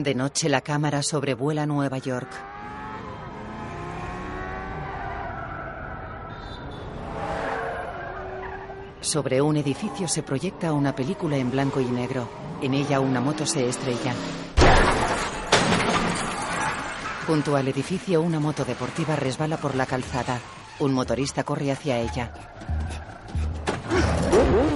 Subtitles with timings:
[0.00, 2.30] De noche la cámara sobrevuela Nueva York.
[9.02, 12.26] Sobre un edificio se proyecta una película en blanco y negro.
[12.62, 14.14] En ella una moto se estrella.
[17.26, 20.40] Junto al edificio una moto deportiva resbala por la calzada.
[20.78, 22.32] Un motorista corre hacia ella.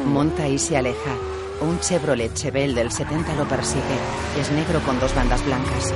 [0.04, 1.33] Monta y se aleja.
[1.64, 3.96] Un Chevrolet Chevelle del 70 lo persigue.
[4.38, 5.94] Es negro con dos bandas blancas.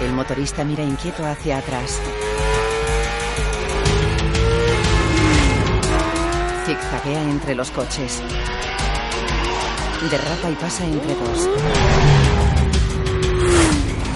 [0.00, 2.00] El motorista mira inquieto hacia atrás.
[6.64, 8.22] Zigzaguea entre los coches.
[10.10, 11.46] Derrapa y pasa entre dos.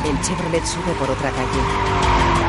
[0.09, 2.42] El Chevrolet sube por otra calle.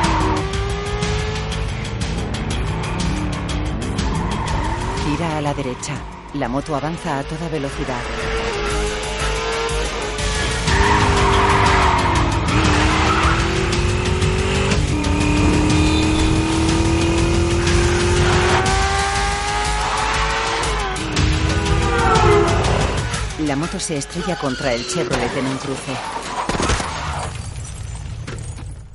[5.14, 5.94] Gira a la derecha.
[6.32, 8.02] La moto avanza a toda velocidad.
[23.46, 25.92] La moto se estrella contra el Chevrolet en un cruce.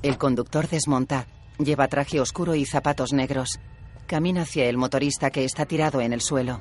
[0.01, 1.27] El conductor desmonta.
[1.59, 3.61] Lleva traje oscuro y zapatos negros.
[4.09, 6.59] Camina hacia el motorista que está tirado en el suelo.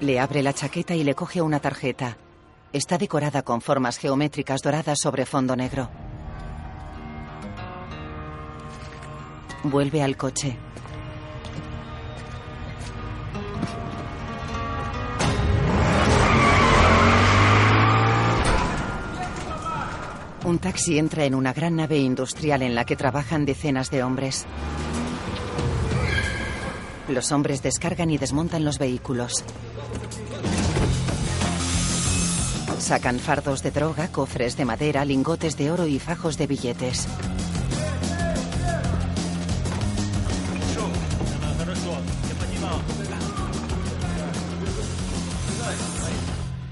[0.00, 2.16] Le abre la chaqueta y le coge una tarjeta.
[2.72, 5.88] Está decorada con formas geométricas doradas sobre fondo negro.
[9.62, 10.58] Vuelve al coche.
[20.44, 24.44] Un taxi entra en una gran nave industrial en la que trabajan decenas de hombres.
[27.08, 29.42] Los hombres descargan y desmontan los vehículos.
[32.78, 37.08] Sacan fardos de droga, cofres de madera, lingotes de oro y fajos de billetes.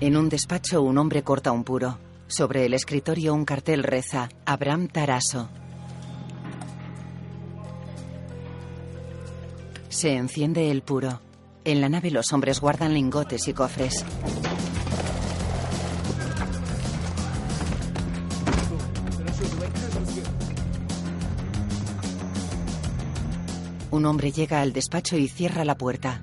[0.00, 2.11] En un despacho un hombre corta un puro.
[2.32, 5.50] Sobre el escritorio un cartel reza Abraham Taraso.
[9.90, 11.20] Se enciende el puro.
[11.66, 14.02] En la nave los hombres guardan lingotes y cofres.
[23.90, 26.22] Un hombre llega al despacho y cierra la puerta.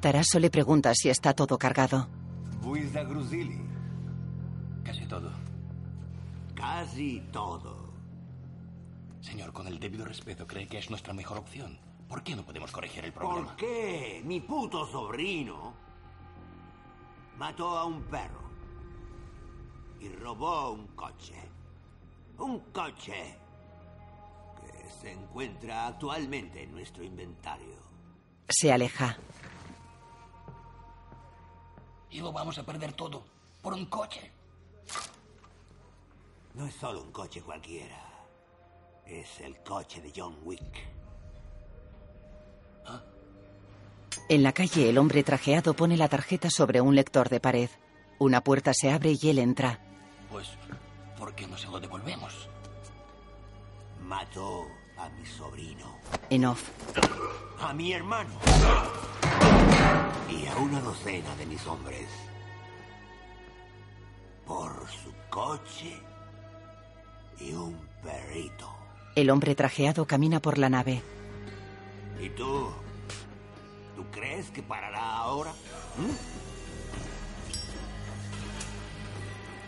[0.00, 2.17] Taraso le pregunta si está todo cargado.
[2.68, 3.58] Buida Grusili.
[4.84, 5.30] Casi todo.
[6.54, 7.94] Casi todo.
[9.22, 11.78] Señor, con el debido respeto, ¿cree que es nuestra mejor opción?
[12.06, 13.46] ¿Por qué no podemos corregir el problema?
[13.46, 15.72] ¿Por qué mi puto sobrino
[17.38, 18.50] mató a un perro
[20.00, 21.36] y robó un coche?
[22.36, 23.34] Un coche
[24.60, 27.78] que se encuentra actualmente en nuestro inventario.
[28.46, 29.16] Se aleja.
[32.10, 33.24] Y lo vamos a perder todo
[33.62, 34.30] por un coche.
[36.54, 38.02] No es solo un coche cualquiera.
[39.06, 40.98] Es el coche de John Wick.
[44.28, 47.70] En la calle el hombre trajeado pone la tarjeta sobre un lector de pared.
[48.18, 49.80] Una puerta se abre y él entra.
[50.30, 50.48] Pues,
[51.16, 52.48] ¿por qué no se lo devolvemos?
[54.02, 54.66] Mató
[54.98, 55.96] a mi sobrino.
[56.28, 56.68] En off.
[57.60, 58.30] A mi hermano.
[60.30, 62.08] Y a una docena de mis hombres.
[64.46, 66.00] Por su coche
[67.40, 68.68] y un perrito.
[69.14, 71.02] El hombre trajeado camina por la nave.
[72.20, 72.68] ¿Y tú?
[73.96, 75.52] ¿Tú crees que parará ahora?
[75.96, 76.38] ¿Mm?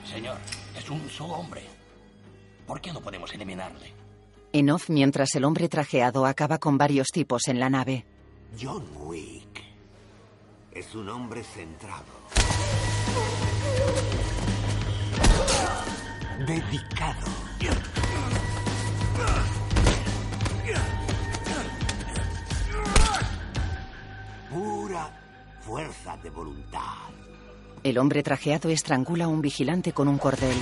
[0.07, 0.39] Señor,
[0.77, 1.63] es un solo hombre.
[2.67, 3.93] ¿Por qué no podemos eliminarle?
[4.53, 8.05] En off mientras el hombre trajeado acaba con varios tipos en la nave.
[8.61, 9.70] John Wick
[10.73, 12.05] es un hombre centrado.
[16.47, 17.29] Dedicado.
[24.51, 25.11] Pura
[25.61, 26.81] fuerza de voluntad.
[27.83, 30.57] El hombre trajeado estrangula a un vigilante con un cordel.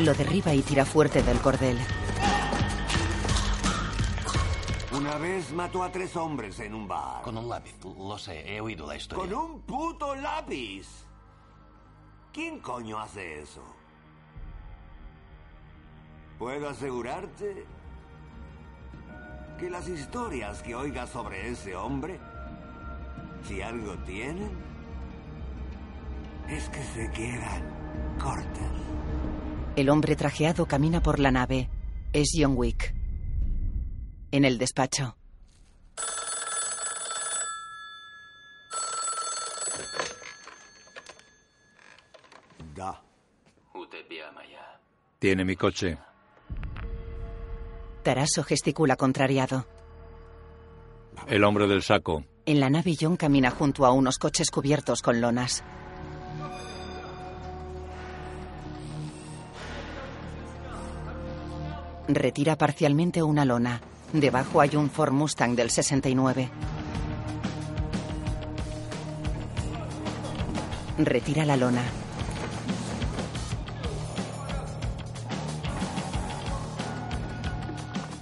[0.00, 1.76] Lo derriba y tira fuerte del cordel.
[4.98, 7.22] Una vez mató a tres hombres en un bar.
[7.22, 9.24] Con un lápiz, lo sé, he oído la historia.
[9.24, 10.88] Con un puto lápiz.
[12.32, 13.62] ¿Quién coño hace eso?
[16.36, 17.64] Puedo asegurarte
[19.60, 22.18] que las historias que oigas sobre ese hombre,
[23.46, 24.50] si algo tienen,
[26.48, 28.72] es que se quedan cortas.
[29.76, 31.68] El hombre trajeado camina por la nave.
[32.12, 32.97] Es John Wick.
[34.30, 35.16] En el despacho.
[42.74, 43.02] Da.
[45.18, 45.98] Tiene mi coche.
[48.02, 49.66] Taraso gesticula contrariado.
[51.26, 52.24] El hombre del saco.
[52.46, 55.64] En la nave John camina junto a unos coches cubiertos con lonas.
[62.08, 63.80] Retira parcialmente una lona.
[64.12, 66.48] Debajo hay un Ford Mustang del 69.
[70.98, 71.82] Retira la lona.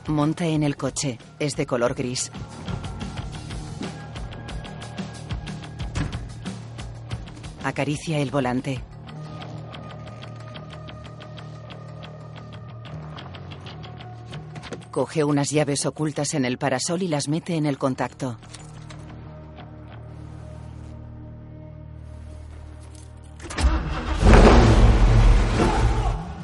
[0.09, 1.19] Monta en el coche.
[1.38, 2.33] Es de color gris.
[7.62, 8.83] Acaricia el volante.
[14.97, 18.39] Coge unas llaves ocultas en el parasol y las mete en el contacto.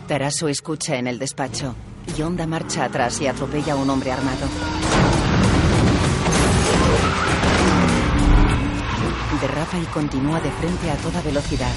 [0.06, 1.74] Taraso escucha en el despacho.
[2.14, 4.46] Yonda marcha atrás y atropella a un hombre armado.
[9.40, 11.72] Derrapa y continúa de frente a toda velocidad.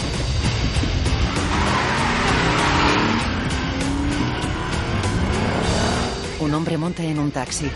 [6.74, 7.70] Hombre en un taxi.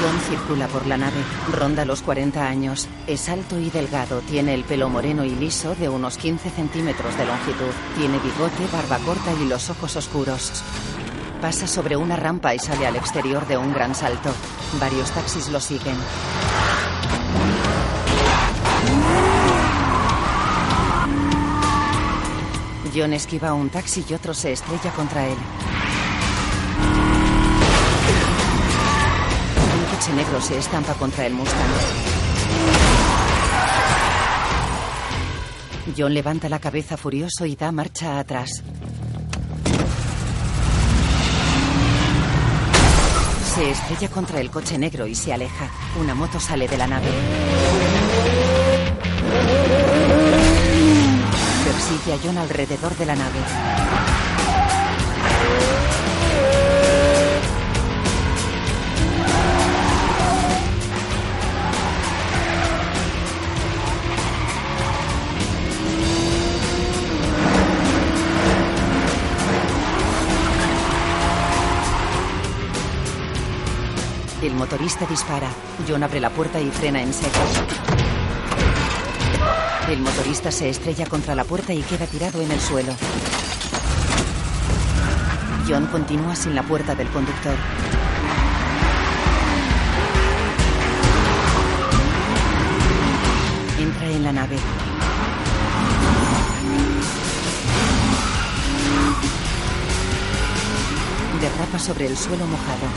[0.00, 1.16] John circula por la nave.
[1.52, 2.88] Ronda los 40 años.
[3.06, 4.20] Es alto y delgado.
[4.20, 7.72] Tiene el pelo moreno y liso de unos 15 centímetros de longitud.
[7.98, 10.62] Tiene bigote, barba corta y los ojos oscuros.
[11.40, 14.30] Pasa sobre una rampa y sale al exterior de un gran salto.
[14.80, 15.96] Varios taxis lo siguen.
[22.94, 25.36] John esquiva un taxi y otro se estrella contra él.
[29.76, 31.58] Un coche negro se estampa contra el Mustang.
[35.96, 38.62] John levanta la cabeza furioso y da marcha atrás.
[43.54, 45.68] Se estrella contra el coche negro y se aleja.
[46.00, 47.08] Una moto sale de la nave.
[51.86, 53.38] Persigue a John alrededor de la nave.
[74.42, 75.50] El motorista dispara.
[75.86, 77.40] John abre la puerta y frena en seco.
[79.88, 82.94] El motorista se estrella contra la puerta y queda tirado en el suelo.
[85.68, 87.54] John continúa sin la puerta del conductor.
[93.78, 94.56] Entra en la nave.
[101.42, 102.88] Derrapa sobre el suelo mojado.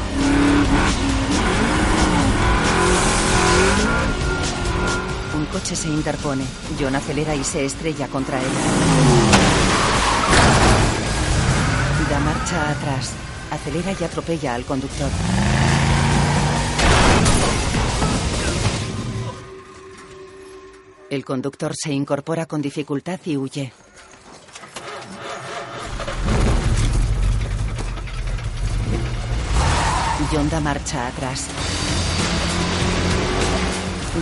[5.52, 6.44] Coche se interpone.
[6.80, 8.52] John acelera y se estrella contra él.
[12.10, 13.12] Da marcha atrás.
[13.52, 15.10] Acelera y atropella al conductor.
[21.10, 23.72] El conductor se incorpora con dificultad y huye.
[30.32, 31.48] John da marcha atrás.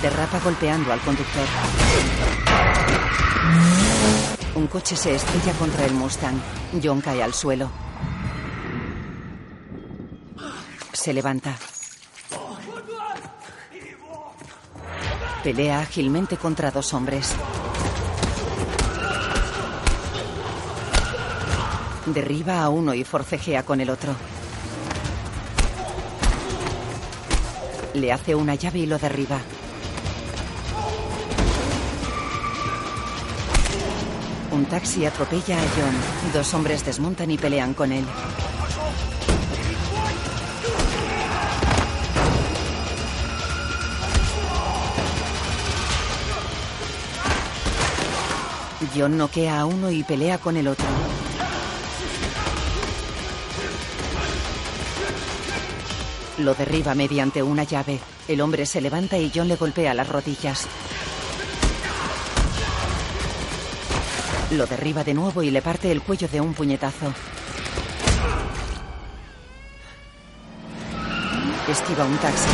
[0.01, 1.47] Derrapa golpeando al conductor.
[4.55, 6.37] Un coche se estrella contra el Mustang.
[6.83, 7.71] John cae al suelo.
[10.91, 11.55] Se levanta.
[15.43, 17.33] Pelea ágilmente contra dos hombres.
[22.07, 24.13] Derriba a uno y forcejea con el otro.
[27.93, 29.39] Le hace una llave y lo derriba.
[34.55, 36.31] Un taxi atropella a John.
[36.33, 38.05] Dos hombres desmontan y pelean con él.
[48.95, 50.85] John noquea a uno y pelea con el otro.
[56.37, 57.99] Lo derriba mediante una llave.
[58.29, 60.65] El hombre se levanta y John le golpea las rodillas.
[64.55, 67.13] Lo derriba de nuevo y le parte el cuello de un puñetazo.
[71.67, 72.49] Esquiva un taxi.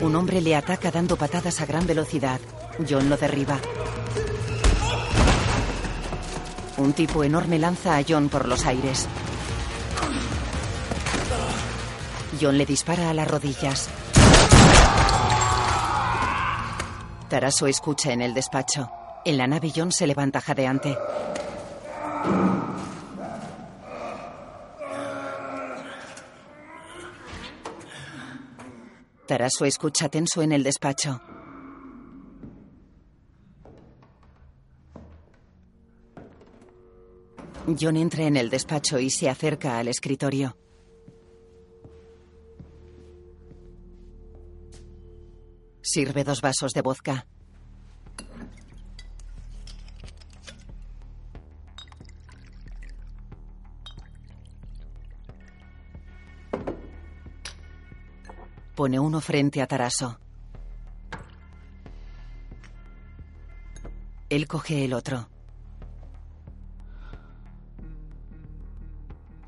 [0.00, 2.38] Un hombre le ataca dando patadas a gran velocidad.
[2.86, 3.58] John lo derriba.
[6.76, 9.08] Un tipo enorme lanza a John por los aires.
[12.38, 13.88] John le dispara a las rodillas.
[17.34, 18.88] Taraso escucha en el despacho.
[19.24, 20.96] En la nave John se levanta jadeante.
[29.26, 31.20] Taraso escucha tenso en el despacho.
[37.66, 40.56] John entra en el despacho y se acerca al escritorio.
[45.86, 47.26] Sirve dos vasos de vodka.
[58.74, 60.18] Pone uno frente a Taraso.
[64.30, 65.28] Él coge el otro.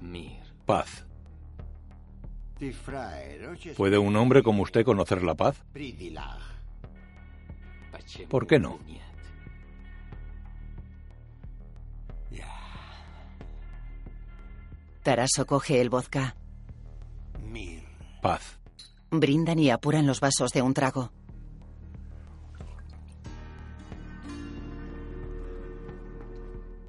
[0.02, 0.42] Mir.
[0.66, 1.05] Paz.
[3.76, 5.62] ¿Puede un hombre como usted conocer la paz?
[8.28, 8.78] ¿Por qué no?
[15.02, 16.34] Taraso coge el vodka.
[18.20, 18.58] Paz.
[19.12, 21.12] Brindan y apuran los vasos de un trago.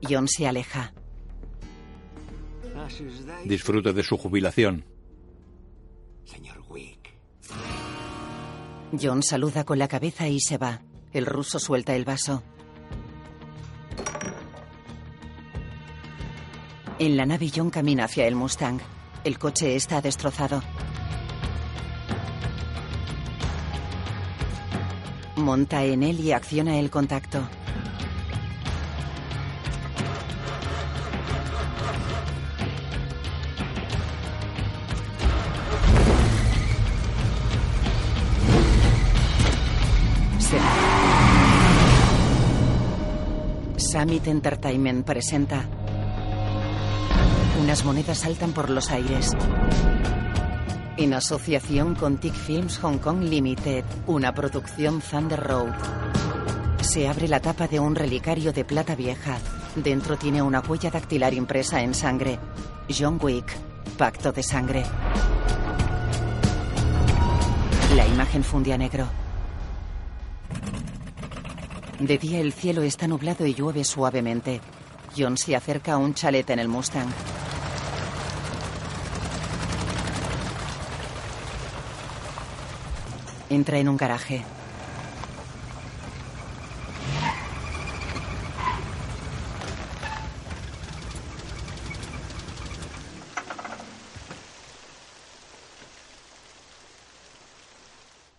[0.02, 0.94] John se aleja.
[3.46, 4.84] Disfrute de su jubilación.
[6.28, 7.14] Señor Wick.
[9.02, 10.82] John saluda con la cabeza y se va.
[11.14, 12.44] El ruso suelta el vaso.
[17.00, 18.80] En la nave John camina hacia el Mustang.
[19.24, 20.62] El coche está destrozado.
[25.38, 27.48] Monta en él y acciona el contacto.
[43.98, 45.66] Summit Entertainment presenta.
[47.60, 49.32] Unas monedas saltan por los aires.
[50.98, 55.74] En asociación con TIC Films Hong Kong Limited, una producción Thunder Road.
[56.82, 59.40] Se abre la tapa de un relicario de plata vieja.
[59.76, 62.38] Dentro tiene una huella dactilar impresa en sangre.
[62.96, 63.52] John Wick,
[63.98, 64.84] pacto de sangre.
[67.96, 69.27] La imagen funde negro.
[72.00, 74.62] De día el cielo está nublado y llueve suavemente.
[75.18, 77.10] John se acerca a un chalet en el Mustang.
[83.50, 84.46] Entra en un garaje.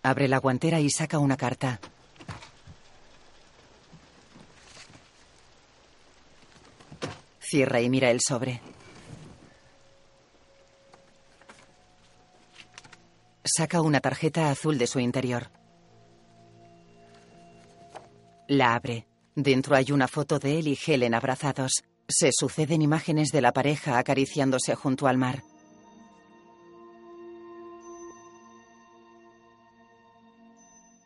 [0.01, 1.81] Abre la guantera y saca una carta.
[7.49, 8.61] Cierra y mira el sobre.
[13.43, 15.49] Saca una tarjeta azul de su interior.
[18.47, 19.07] La abre.
[19.33, 21.83] Dentro hay una foto de él y Helen abrazados.
[22.07, 25.41] Se suceden imágenes de la pareja acariciándose junto al mar.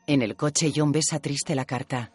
[0.07, 2.11] En el coche John besa triste la carta.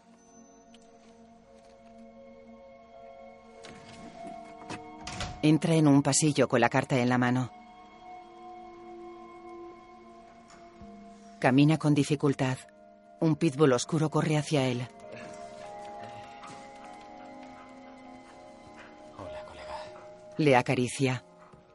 [5.41, 7.49] Entra en un pasillo con la carta en la mano.
[11.39, 12.57] Camina con dificultad.
[13.21, 14.85] Un pitbull oscuro corre hacia él.
[19.17, 20.35] Hola, colega.
[20.37, 21.23] Le acaricia.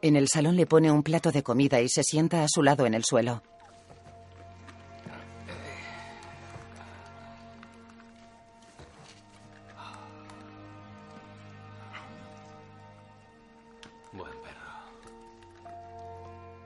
[0.03, 2.85] En el salón le pone un plato de comida y se sienta a su lado
[2.85, 3.43] en el suelo.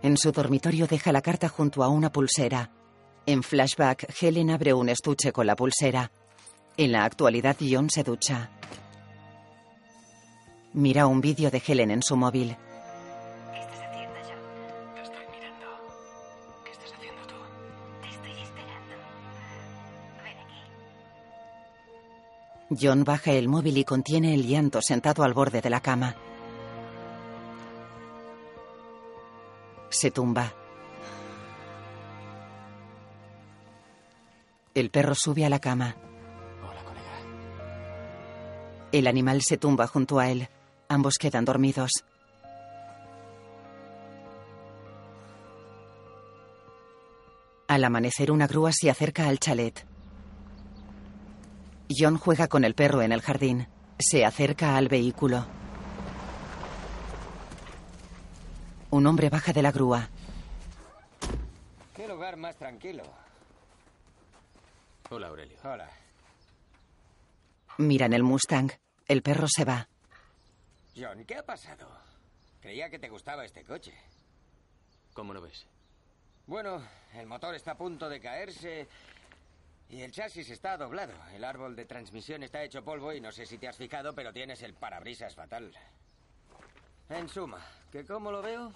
[0.08, 2.70] En su dormitorio deja la carta junto a una pulsera.
[3.26, 6.10] En flashback, Helen abre un estuche con la pulsera.
[6.78, 8.50] En la actualidad, John se ducha.
[10.72, 12.56] Mira un vídeo de Helen en su móvil.
[13.52, 15.02] ¿Qué estás haciendo, John?
[15.02, 15.66] Estoy mirando.
[16.64, 17.34] ¿Qué estás haciendo tú?
[18.00, 18.94] Te estoy esperando.
[20.24, 20.38] Ven
[22.70, 22.82] aquí.
[22.82, 26.16] John baja el móvil y contiene el llanto sentado al borde de la cama.
[30.00, 30.54] Se tumba.
[34.72, 35.96] El perro sube a la cama.
[36.62, 37.18] Hola, colega.
[38.92, 40.48] El animal se tumba junto a él.
[40.88, 42.04] Ambos quedan dormidos.
[47.66, 49.84] Al amanecer, una grúa se acerca al chalet.
[51.90, 53.66] John juega con el perro en el jardín.
[53.98, 55.44] Se acerca al vehículo.
[58.90, 60.08] Un hombre baja de la grúa.
[61.94, 63.02] Qué lugar más tranquilo.
[65.10, 65.58] Hola, Aurelio.
[65.64, 65.88] Hola.
[67.78, 68.70] Miran el Mustang.
[69.06, 69.88] El perro se va.
[70.96, 71.88] John, ¿qué ha pasado?
[72.60, 73.94] Creía que te gustaba este coche.
[75.14, 75.66] ¿Cómo lo ves?
[76.46, 76.82] Bueno,
[77.14, 78.88] el motor está a punto de caerse
[79.90, 81.12] y el chasis está doblado.
[81.34, 84.32] El árbol de transmisión está hecho polvo y no sé si te has fijado, pero
[84.32, 85.72] tienes el parabrisas fatal.
[87.10, 88.72] En suma, que como lo veo,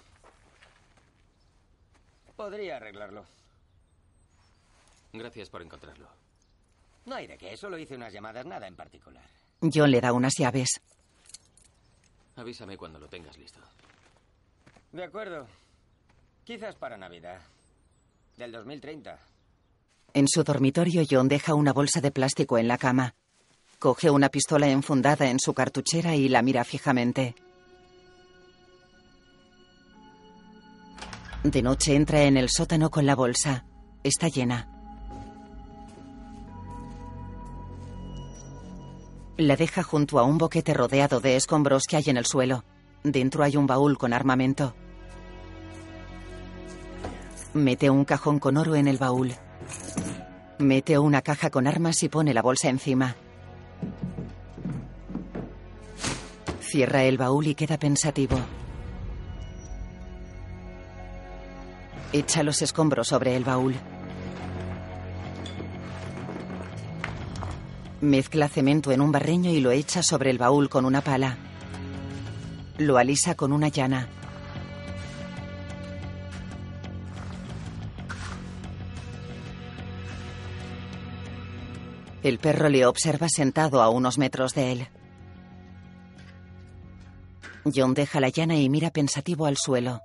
[2.35, 3.25] podría arreglarlo.
[5.13, 6.09] Gracias por encontrarlo.
[7.05, 9.25] No hay de qué, solo hice unas llamadas, nada en particular.
[9.61, 10.81] John le da unas llaves.
[12.37, 13.61] Avísame cuando lo tengas listo.
[14.93, 15.47] De acuerdo.
[16.45, 17.41] Quizás para Navidad.
[18.37, 19.19] Del 2030.
[20.15, 23.15] En su dormitorio, John deja una bolsa de plástico en la cama.
[23.79, 27.35] Coge una pistola enfundada en su cartuchera y la mira fijamente.
[31.45, 33.65] De noche entra en el sótano con la bolsa.
[34.05, 34.69] Está llena.
[39.37, 42.65] La deja junto a un boquete rodeado de escombros que hay en el suelo.
[43.03, 44.75] Dentro hay un baúl con armamento.
[47.55, 49.35] Mete un cajón con oro en el baúl.
[50.61, 53.17] Mete una caja con armas y pone la bolsa encima.
[56.61, 58.39] Cierra el baúl y queda pensativo.
[62.13, 63.75] Echa los escombros sobre el baúl.
[68.03, 71.39] Mezcla cemento en un barreño y lo echa sobre el baúl con una pala.
[72.77, 74.09] Lo alisa con una llana.
[82.23, 84.89] El perro le observa sentado a unos metros de él.
[87.75, 90.03] John deja la llana y mira pensativo al suelo.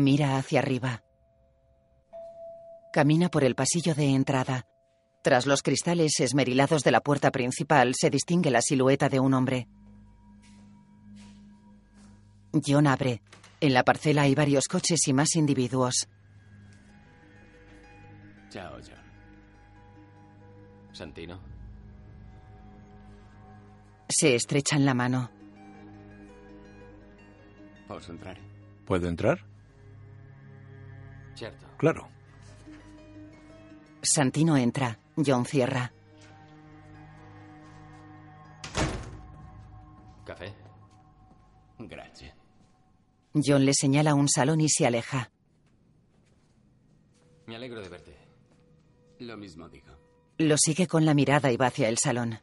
[0.00, 1.02] Mira hacia arriba.
[2.90, 4.64] Camina por el pasillo de entrada.
[5.22, 9.68] Tras los cristales esmerilados de la puerta principal se distingue la silueta de un hombre.
[12.66, 13.20] John abre.
[13.60, 16.08] En la parcela hay varios coches y más individuos.
[18.48, 19.04] Chao, John.
[20.92, 21.38] Santino.
[24.08, 25.30] Se estrechan la mano.
[27.86, 28.40] Posso entrare?
[28.86, 29.49] ¿Puedo entrar?
[31.80, 32.06] Claro.
[34.02, 34.98] Santino entra.
[35.16, 35.90] John cierra.
[40.26, 40.54] Café.
[41.78, 42.34] Grazie.
[43.32, 45.30] John le señala un salón y se aleja.
[47.46, 48.14] Me alegro de verte.
[49.20, 49.96] Lo mismo digo.
[50.36, 52.40] Lo sigue con la mirada y va hacia el salón.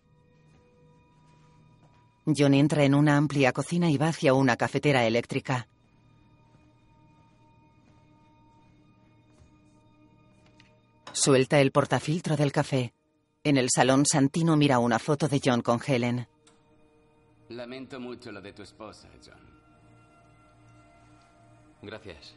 [2.25, 5.67] John entra en una amplia cocina y va hacia una cafetera eléctrica.
[11.11, 12.93] Suelta el portafiltro del café.
[13.43, 16.27] En el salón, Santino mira una foto de John con Helen.
[17.49, 19.39] Lamento mucho lo de tu esposa, John.
[21.81, 22.35] Gracias.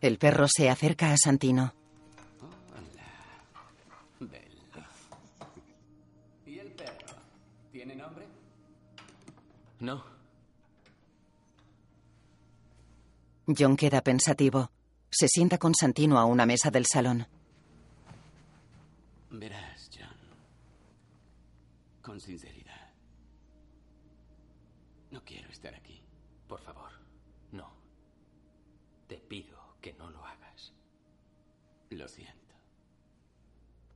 [0.00, 1.74] El perro se acerca a Santino.
[4.20, 4.84] Bello.
[6.46, 7.06] ¿Y el perro?
[7.70, 8.26] ¿Tiene nombre?
[9.80, 10.04] No.
[13.46, 14.70] John queda pensativo.
[15.10, 17.26] Se sienta con Santino a una mesa del salón.
[19.30, 20.16] Verás, John.
[22.02, 22.92] Con sinceridad.
[25.10, 26.02] No quiero estar aquí.
[26.46, 26.90] Por favor.
[27.52, 27.72] No.
[29.06, 30.72] Te pido que no lo hagas.
[31.90, 32.54] Lo siento.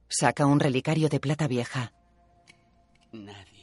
[0.09, 1.92] Saca un relicario de plata vieja.
[3.12, 3.62] Nadie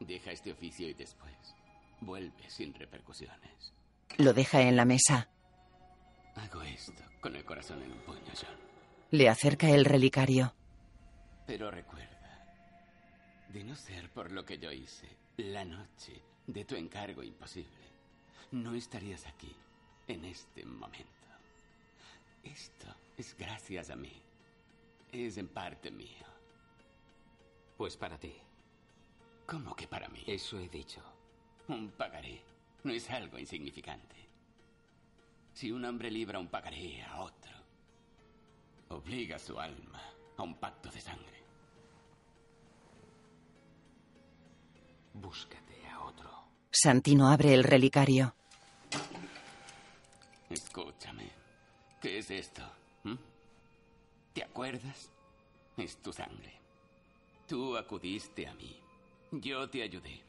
[0.00, 1.54] deja este oficio y después
[2.00, 3.72] vuelve sin repercusiones.
[4.18, 5.28] Lo deja en la mesa.
[6.34, 8.65] Hago esto con el corazón en un puño, John.
[9.10, 10.52] Le acerca el relicario.
[11.46, 12.44] Pero recuerda,
[13.48, 17.86] de no ser por lo que yo hice, la noche de tu encargo imposible,
[18.50, 19.54] no estarías aquí,
[20.08, 21.06] en este momento.
[22.42, 24.22] Esto es gracias a mí.
[25.12, 26.26] Es en parte mío.
[27.76, 28.34] Pues para ti.
[29.46, 30.24] ¿Cómo que para mí?
[30.26, 31.00] Eso he dicho.
[31.68, 32.42] Un pagaré
[32.82, 34.16] no es algo insignificante.
[35.52, 37.55] Si un hombre libra un pagaré a otro,
[38.88, 40.02] obliga su alma
[40.36, 41.44] a un pacto de sangre.
[45.14, 46.30] Búscate a otro.
[46.70, 48.34] Santino abre el relicario.
[50.50, 51.30] Escúchame.
[52.00, 52.62] ¿Qué es esto?
[53.04, 53.14] ¿Mm?
[54.34, 55.10] ¿Te acuerdas?
[55.76, 56.60] Es tu sangre.
[57.48, 58.78] Tú acudiste a mí.
[59.32, 60.22] Yo te ayudé.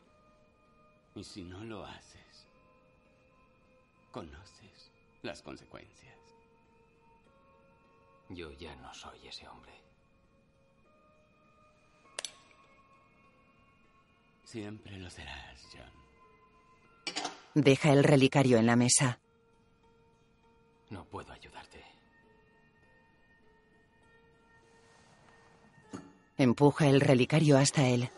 [1.16, 2.48] Y si no lo haces,
[4.12, 4.92] conoces
[5.24, 6.17] las consecuencias.
[8.30, 9.74] Yo ya no soy ese hombre.
[14.44, 15.92] Siempre lo serás, John.
[17.54, 19.20] Deja el relicario en la mesa.
[20.90, 21.84] No puedo ayudarte.
[26.38, 28.10] Empuja el relicario hasta él.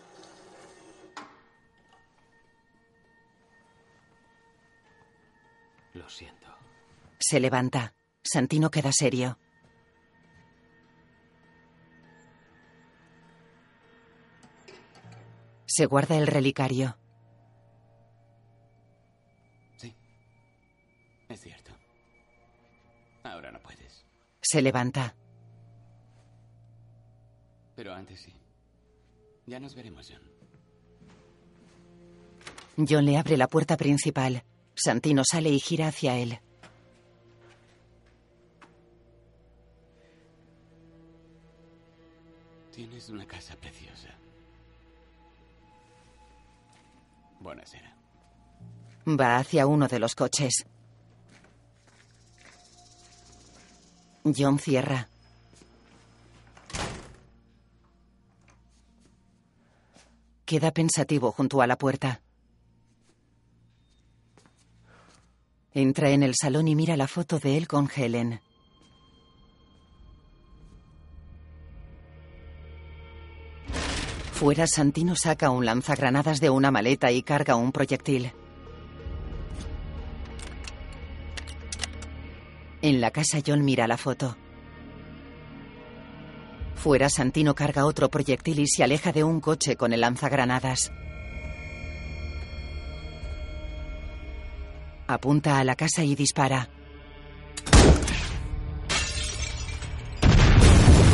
[5.93, 6.47] Lo siento.
[7.17, 7.93] Se levanta.
[8.21, 9.37] Santino queda serio.
[15.71, 16.97] Se guarda el relicario.
[19.77, 19.95] Sí.
[21.29, 21.71] Es cierto.
[23.23, 24.03] Ahora no puedes.
[24.41, 25.15] Se levanta.
[27.75, 28.33] Pero antes sí.
[29.45, 30.23] Ya nos veremos, John.
[32.89, 34.43] John le abre la puerta principal.
[34.73, 36.39] Santino sale y gira hacia él.
[42.71, 44.18] Tienes una casa preciosa.
[49.07, 50.65] Va hacia uno de los coches.
[54.23, 55.07] John cierra.
[60.45, 62.21] Queda pensativo junto a la puerta.
[65.71, 68.41] Entra en el salón y mira la foto de él con Helen.
[74.39, 78.31] Fuera, Santino saca un lanzagranadas de una maleta y carga un proyectil.
[82.81, 84.37] En la casa, John mira la foto.
[86.75, 90.89] Fuera, Santino carga otro proyectil y se aleja de un coche con el lanzagranadas.
[95.05, 96.69] Apunta a la casa y dispara.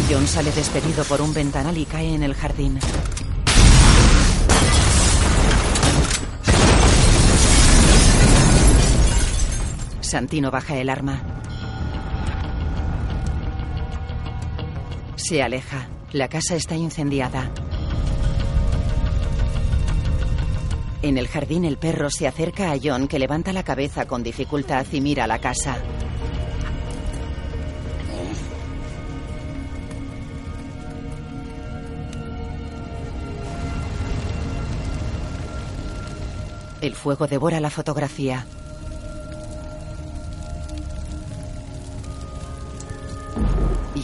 [0.09, 2.79] John sale despedido por un ventanal y cae en el jardín.
[10.01, 11.23] Santino baja el arma.
[15.15, 15.87] Se aleja.
[16.11, 17.51] La casa está incendiada.
[21.01, 24.85] En el jardín el perro se acerca a John que levanta la cabeza con dificultad
[24.91, 25.77] y mira la casa.
[36.85, 38.45] El fuego devora la fotografía.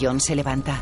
[0.02, 0.82] John se levanta.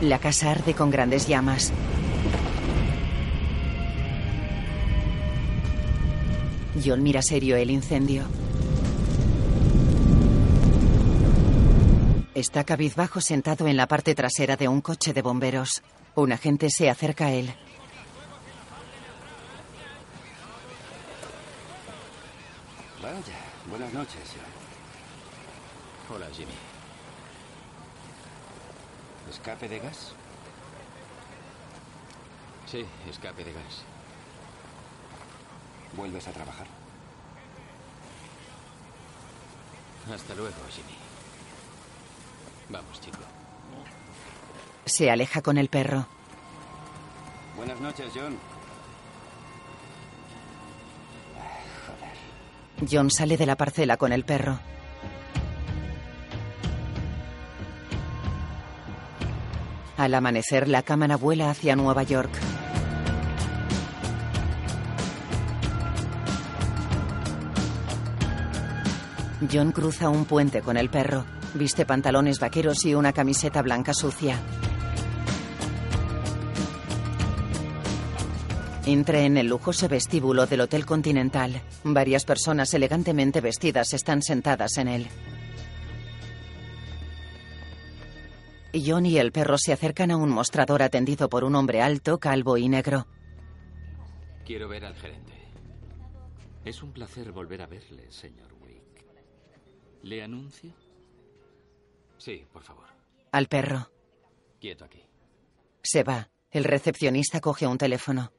[0.00, 1.70] La casa arde con grandes llamas.
[6.82, 8.24] John mira serio el incendio.
[12.36, 15.82] Está cabizbajo sentado en la parte trasera de un coche de bomberos.
[16.16, 17.46] Un agente se acerca a él.
[23.02, 23.16] Vaya,
[23.70, 24.20] buenas noches.
[26.14, 26.52] Hola, Jimmy.
[29.30, 30.12] ¿Escape de gas?
[32.70, 33.82] Sí, escape de gas.
[35.96, 36.66] ¿Vuelves a trabajar?
[40.12, 41.05] Hasta luego, Jimmy.
[42.68, 43.18] Vamos, chico.
[44.84, 46.06] Se aleja con el perro.
[47.56, 48.36] Buenas noches, John.
[52.90, 54.58] John sale de la parcela con el perro.
[59.96, 62.30] Al amanecer, la cámara vuela hacia Nueva York.
[69.50, 71.24] John cruza un puente con el perro.
[71.56, 74.38] Viste pantalones vaqueros y una camiseta blanca sucia.
[78.84, 81.62] Entra en el lujoso vestíbulo del Hotel Continental.
[81.82, 85.08] Varias personas elegantemente vestidas están sentadas en él.
[88.74, 92.58] John y el perro se acercan a un mostrador atendido por un hombre alto, calvo
[92.58, 93.06] y negro.
[94.44, 95.32] Quiero ver al gerente.
[96.66, 99.06] Es un placer volver a verle, señor Wick.
[100.02, 100.85] ¿Le anuncio?
[102.18, 102.86] Sí, por favor.
[103.32, 103.90] Al perro.
[104.60, 105.02] Quieto aquí.
[105.82, 106.28] Se va.
[106.50, 108.32] El recepcionista coge un teléfono.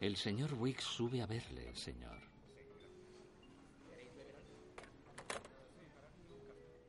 [0.00, 2.18] El señor Wick sube a verle, señor.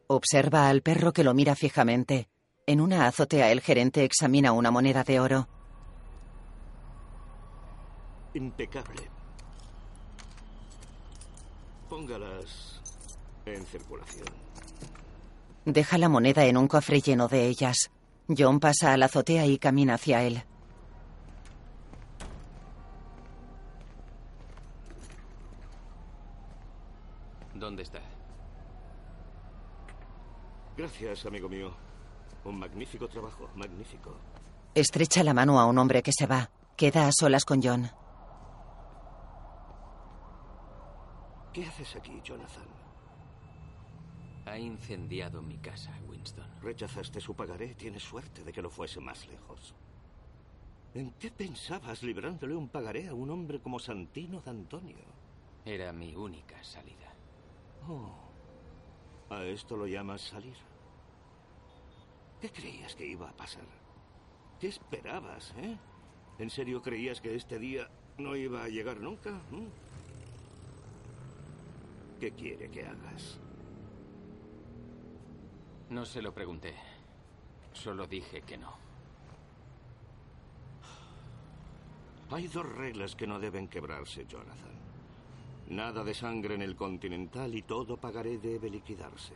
[0.07, 2.27] Observa al perro que lo mira fijamente.
[2.65, 5.47] En una azotea el gerente examina una moneda de oro.
[8.33, 9.09] Impecable.
[11.93, 12.81] Póngalas
[13.45, 14.25] en circulación.
[15.63, 17.91] Deja la moneda en un cofre lleno de ellas.
[18.35, 20.41] John pasa a la azotea y camina hacia él.
[27.53, 27.99] ¿Dónde está?
[30.75, 31.71] Gracias, amigo mío.
[32.43, 34.15] Un magnífico trabajo, magnífico.
[34.73, 36.49] Estrecha la mano a un hombre que se va.
[36.75, 37.91] Queda a solas con John.
[41.53, 42.65] ¿Qué haces aquí, Jonathan?
[44.47, 46.47] Ha incendiado mi casa, Winston.
[46.61, 47.75] Rechazaste su pagaré.
[47.75, 49.75] Tienes suerte de que no fuese más lejos.
[50.95, 55.05] ¿En qué pensabas librándole un pagaré a un hombre como Santino D'Antonio?
[55.63, 57.13] Era mi única salida.
[57.87, 58.11] Oh.
[59.29, 60.57] ¿A esto lo llamas salir?
[62.41, 63.65] ¿Qué creías que iba a pasar?
[64.59, 65.77] ¿Qué esperabas, eh?
[66.39, 69.31] ¿En serio creías que este día no iba a llegar nunca?
[69.51, 69.92] ¿Mm?
[72.23, 73.37] ¿Qué quiere que hagas?
[75.89, 76.73] No se lo pregunté.
[77.73, 78.77] Solo dije que no.
[82.31, 84.71] Hay dos reglas que no deben quebrarse, Jonathan.
[85.67, 89.35] Nada de sangre en el Continental y todo pagaré debe liquidarse.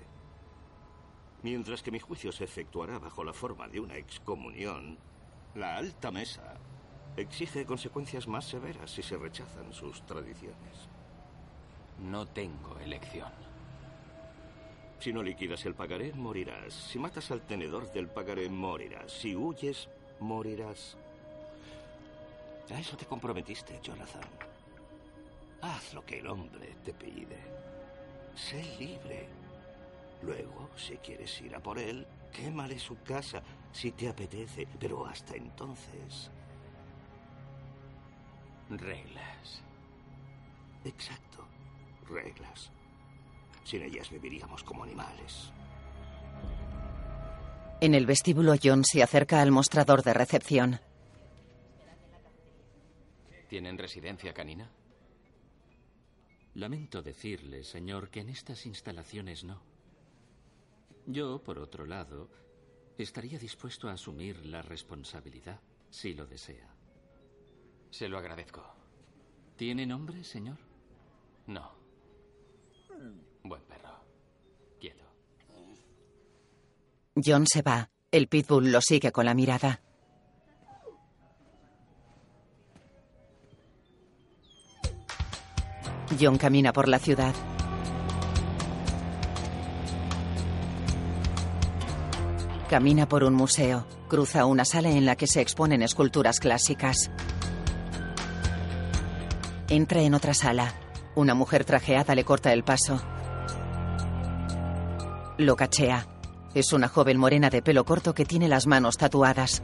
[1.43, 4.97] Mientras que mi juicio se efectuará bajo la forma de una excomunión,
[5.55, 6.55] la alta mesa
[7.17, 10.87] exige consecuencias más severas si se rechazan sus tradiciones.
[11.99, 13.31] No tengo elección.
[14.99, 16.73] Si no liquidas el pagaré, morirás.
[16.73, 19.11] Si matas al tenedor del pagaré, morirás.
[19.11, 20.97] Si huyes, morirás.
[22.73, 24.23] A eso te comprometiste, Jonathan.
[25.61, 27.37] Haz lo que el hombre te pide.
[28.35, 29.29] Sé libre.
[30.23, 34.67] Luego, si quieres ir a por él, quémale su casa si te apetece.
[34.79, 36.31] Pero hasta entonces...
[38.69, 39.61] Reglas.
[40.83, 41.46] Exacto.
[42.09, 42.71] Reglas.
[43.63, 45.51] Sin ellas viviríamos como animales.
[47.79, 50.79] En el vestíbulo, John se acerca al mostrador de recepción.
[53.47, 54.69] ¿Tienen residencia canina?
[56.55, 59.61] Lamento decirle, señor, que en estas instalaciones no.
[61.05, 62.29] Yo, por otro lado,
[62.97, 66.67] estaría dispuesto a asumir la responsabilidad, si lo desea.
[67.91, 68.63] Se lo agradezco.
[69.55, 70.57] ¿Tiene nombre, señor?
[71.45, 71.71] No.
[73.47, 73.89] Buen perro.
[77.15, 77.89] John se va.
[78.11, 79.81] El pitbull lo sigue con la mirada.
[86.19, 87.33] John camina por la ciudad.
[92.69, 93.87] Camina por un museo.
[94.09, 97.11] Cruza una sala en la que se exponen esculturas clásicas.
[99.69, 100.73] Entra en otra sala.
[101.15, 103.01] Una mujer trajeada le corta el paso.
[105.37, 106.07] Lo cachea.
[106.55, 109.61] Es una joven morena de pelo corto que tiene las manos tatuadas.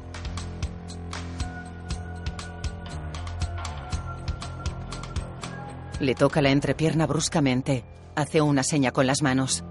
[6.00, 7.84] Le toca la entrepierna bruscamente.
[8.16, 9.64] Hace una seña con las manos.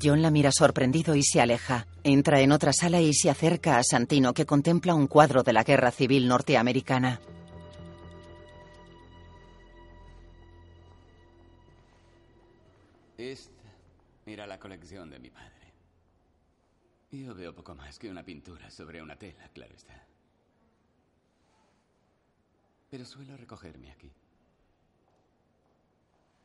[0.00, 1.88] John la mira sorprendido y se aleja.
[2.04, 5.64] Entra en otra sala y se acerca a Santino, que contempla un cuadro de la
[5.64, 7.20] Guerra Civil norteamericana.
[14.60, 15.74] colección de mi padre.
[17.10, 20.06] Yo veo poco más que una pintura sobre una tela, claro está.
[22.88, 24.12] Pero suelo recogerme aquí.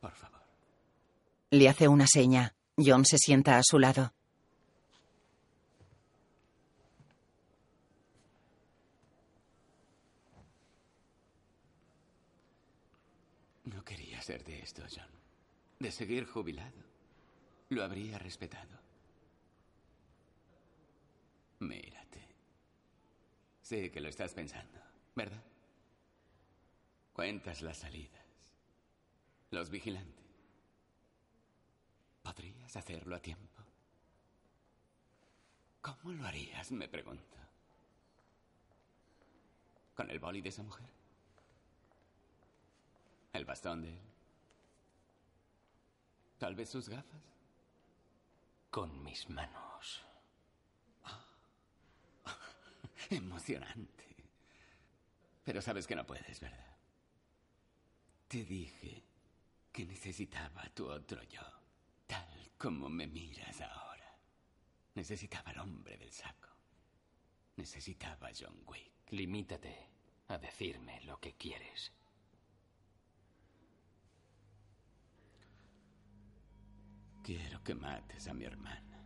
[0.00, 0.42] Por favor.
[1.50, 2.54] Le hace una seña.
[2.76, 4.12] John se sienta a su lado.
[13.64, 15.10] No quería ser de esto, John.
[15.78, 16.85] De seguir jubilado.
[17.68, 18.78] Lo habría respetado.
[21.60, 22.28] Mírate.
[23.60, 24.78] Sé que lo estás pensando,
[25.14, 25.42] ¿verdad?
[27.12, 28.24] Cuentas las salidas.
[29.50, 30.24] Los vigilantes.
[32.22, 33.62] ¿Podrías hacerlo a tiempo?
[35.80, 36.70] ¿Cómo lo harías?
[36.72, 37.36] Me pregunto.
[39.94, 40.90] ¿Con el boli de esa mujer?
[43.32, 44.00] ¿El bastón de él?
[46.38, 47.35] ¿Tal vez sus gafas?
[48.76, 50.04] Con mis manos.
[53.08, 54.04] Emocionante.
[55.42, 56.76] Pero sabes que no puedes, ¿verdad?
[58.28, 59.02] Te dije
[59.72, 61.40] que necesitaba tu otro yo,
[62.06, 64.14] tal como me miras ahora.
[64.94, 66.50] Necesitaba al hombre del saco.
[67.56, 68.92] Necesitaba a John Wick.
[69.08, 69.88] Limítate
[70.28, 71.92] a decirme lo que quieres.
[77.26, 79.02] Quiero que mates a mi hermana.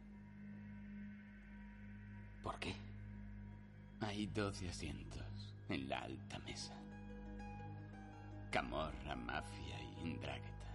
[2.42, 2.74] ¿Por qué?
[4.02, 6.74] Hay doce asientos en la alta mesa.
[8.50, 10.68] Camorra, mafia y Indrageta.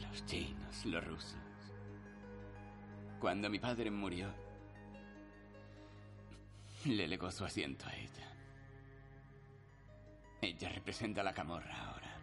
[0.00, 1.34] Los chinos, los rusos.
[3.18, 4.32] Cuando mi padre murió,
[6.84, 8.32] le legó su asiento a ella.
[10.42, 12.16] Ella representa la camorra ahora.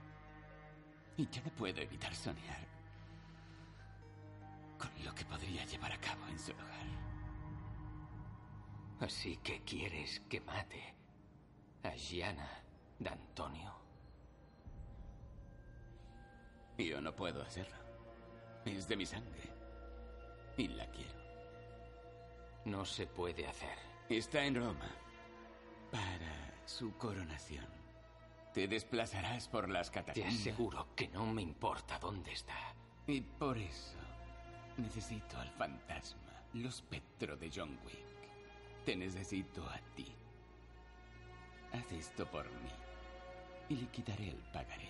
[1.18, 2.77] Y yo no puedo evitar soñar
[4.78, 6.88] con lo que podría llevar a cabo en su hogar.
[9.00, 10.96] Así que quieres que mate
[11.84, 12.50] a Gianna
[13.00, 13.74] D'Antonio.
[16.78, 17.76] Yo no puedo hacerlo.
[18.66, 19.52] Es de mi sangre.
[20.58, 21.18] Y la quiero.
[22.66, 23.78] No se puede hacer.
[24.10, 24.90] Está en Roma.
[25.92, 27.66] Para su coronación.
[28.54, 30.34] Te desplazarás por las Te catacumbas.
[30.34, 32.56] aseguro que no me importa dónde está.
[33.06, 33.98] Y por eso
[34.78, 38.86] necesito al fantasma, lo espectro de John Wick.
[38.86, 40.08] Te necesito a ti.
[41.74, 42.72] Haz esto por mí
[43.70, 44.90] y liquidaré el pagaré.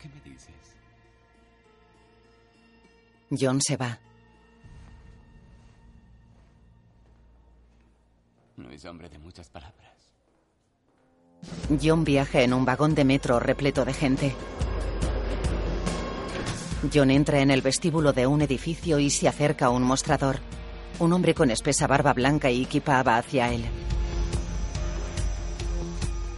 [0.00, 0.76] ¿Qué me dices?
[3.30, 3.98] John se va.
[8.56, 9.86] No es hombre de muchas palabras.
[11.82, 14.34] John viaja en un vagón de metro repleto de gente.
[16.92, 20.40] John entra en el vestíbulo de un edificio y se acerca a un mostrador.
[20.98, 23.64] Un hombre con espesa barba blanca y equipa va hacia él.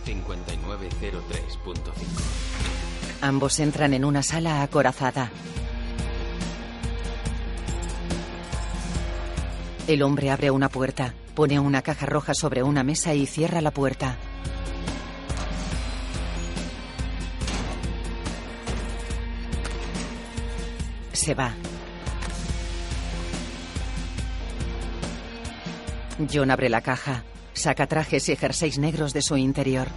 [0.04, 2.48] 5903.5.
[3.20, 5.30] Ambos entran en una sala acorazada.
[9.86, 13.70] El hombre abre una puerta, pone una caja roja sobre una mesa y cierra la
[13.70, 14.16] puerta.
[21.28, 21.52] Se va.
[26.32, 29.88] John abre la caja, saca trajes y jerseys negros de su interior.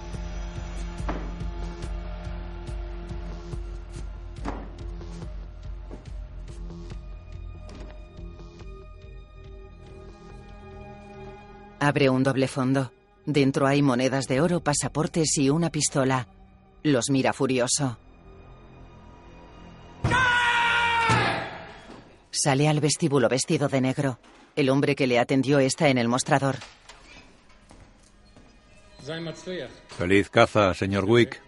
[11.79, 12.91] Abre un doble fondo.
[13.25, 16.27] Dentro hay monedas de oro, pasaportes y una pistola.
[16.84, 17.97] Los mira furioso.
[22.32, 24.19] Sale al vestíbulo vestido de negro.
[24.55, 26.55] El hombre que le atendió está en el mostrador.
[29.97, 31.41] Feliz caza, señor Wick.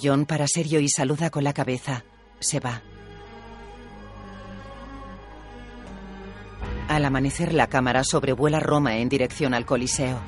[0.00, 2.04] John para serio y saluda con la cabeza.
[2.40, 2.82] Se va.
[6.88, 10.20] Al amanecer la cámara sobrevuela Roma en dirección al Coliseo.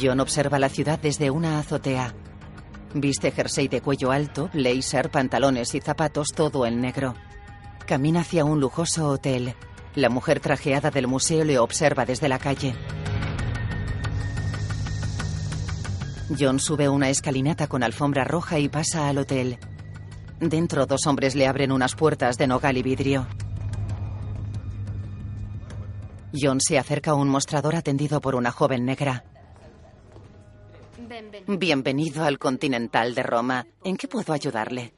[0.00, 2.14] John observa la ciudad desde una azotea.
[2.98, 7.14] Viste jersey de cuello alto, blazer, pantalones y zapatos, todo en negro.
[7.86, 9.54] Camina hacia un lujoso hotel.
[9.94, 12.74] La mujer trajeada del museo le observa desde la calle.
[16.40, 19.58] John sube una escalinata con alfombra roja y pasa al hotel.
[20.40, 23.26] Dentro dos hombres le abren unas puertas de nogal y vidrio.
[26.32, 29.22] John se acerca a un mostrador atendido por una joven negra.
[31.46, 33.66] Bienvenido al Continental de Roma.
[33.84, 34.92] ¿En qué puedo ayudarle?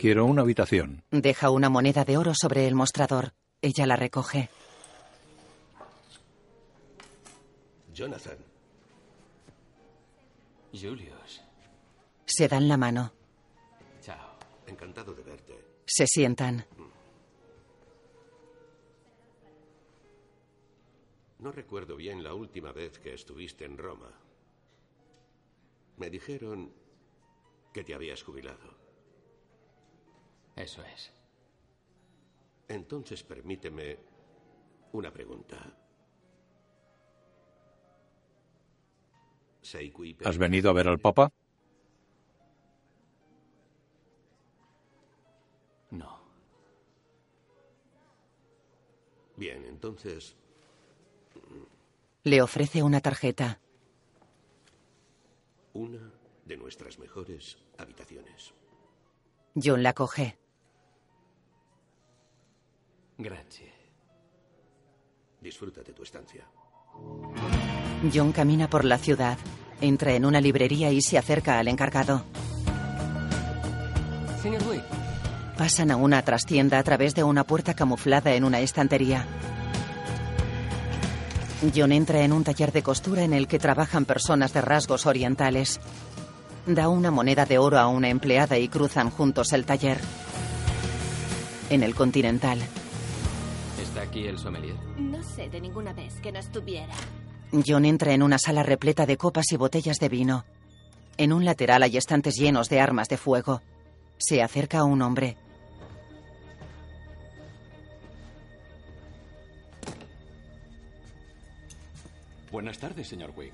[0.00, 1.02] Quiero una habitación.
[1.10, 3.32] Deja una moneda de oro sobre el mostrador.
[3.60, 4.48] Ella la recoge.
[7.92, 8.38] Jonathan.
[10.72, 11.42] Julius.
[12.24, 13.12] Se dan la mano.
[14.02, 14.36] Chao.
[14.66, 15.64] Encantado de verte.
[15.84, 16.64] Se sientan.
[21.40, 24.10] No recuerdo bien la última vez que estuviste en Roma.
[26.00, 26.72] Me dijeron
[27.74, 28.74] que te habías jubilado.
[30.56, 31.12] Eso es.
[32.68, 33.98] Entonces permíteme
[34.92, 35.58] una pregunta.
[40.24, 41.30] ¿Has venido a ver al Papa?
[45.90, 46.18] No.
[49.36, 50.34] Bien, entonces...
[52.24, 53.60] Le ofrece una tarjeta.
[55.72, 56.12] Una
[56.44, 58.52] de nuestras mejores habitaciones.
[59.54, 60.38] John la coge.
[63.18, 63.70] Gracias.
[65.40, 66.46] Disfruta de tu estancia.
[68.12, 69.38] John camina por la ciudad.
[69.80, 72.24] Entra en una librería y se acerca al encargado.
[74.42, 74.82] Señor Wick.
[75.56, 79.26] Pasan a una trastienda a través de una puerta camuflada en una estantería.
[81.74, 85.78] John entra en un taller de costura en el que trabajan personas de rasgos orientales.
[86.66, 89.98] Da una moneda de oro a una empleada y cruzan juntos el taller.
[91.68, 92.60] En el Continental.
[93.80, 94.74] ¿Está aquí el sommelier?
[94.96, 96.94] No sé de ninguna vez que no estuviera.
[97.66, 100.44] John entra en una sala repleta de copas y botellas de vino.
[101.18, 103.60] En un lateral hay estantes llenos de armas de fuego.
[104.16, 105.36] Se acerca a un hombre.
[112.50, 113.52] Buenas tardes, señor Wick.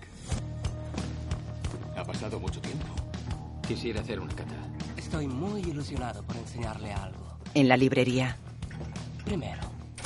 [1.96, 2.86] Ha pasado mucho tiempo.
[3.66, 4.54] Quisiera hacer una cata.
[4.96, 7.38] Estoy muy ilusionado por enseñarle algo.
[7.52, 8.38] En la librería.
[9.24, 9.60] Primero.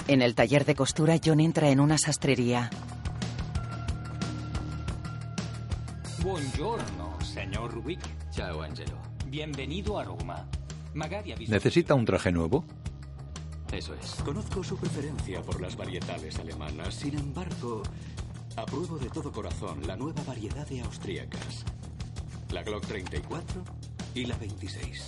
[0.09, 2.69] En el taller de costura, John entra en una sastrería.
[6.23, 8.01] Buongiorno, señor Wick.
[8.33, 8.99] Ciao, Angelo.
[9.27, 10.47] Bienvenido a Roma.
[10.95, 11.55] Magari ha visto...
[11.55, 12.65] ¿Necesita un traje nuevo?
[13.73, 14.15] Eso es.
[14.25, 16.93] Conozco su preferencia por las varietales alemanas.
[16.93, 17.83] Sin embargo,
[18.61, 21.65] apruebo de todo corazón la nueva variedad de austríacas.
[22.51, 23.63] La Glock 34
[24.15, 25.03] y la 26.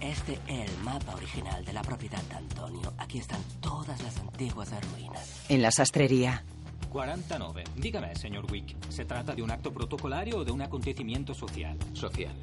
[0.00, 2.92] Este es el mapa original de la propiedad de Antonio.
[2.98, 5.44] Aquí están todas las antiguas ruinas.
[5.48, 6.44] En la sastrería.
[6.90, 7.64] 49.
[7.76, 11.78] Dígame, señor Wick, ¿se trata de un acto protocolario o de un acontecimiento social?
[11.94, 12.34] Social.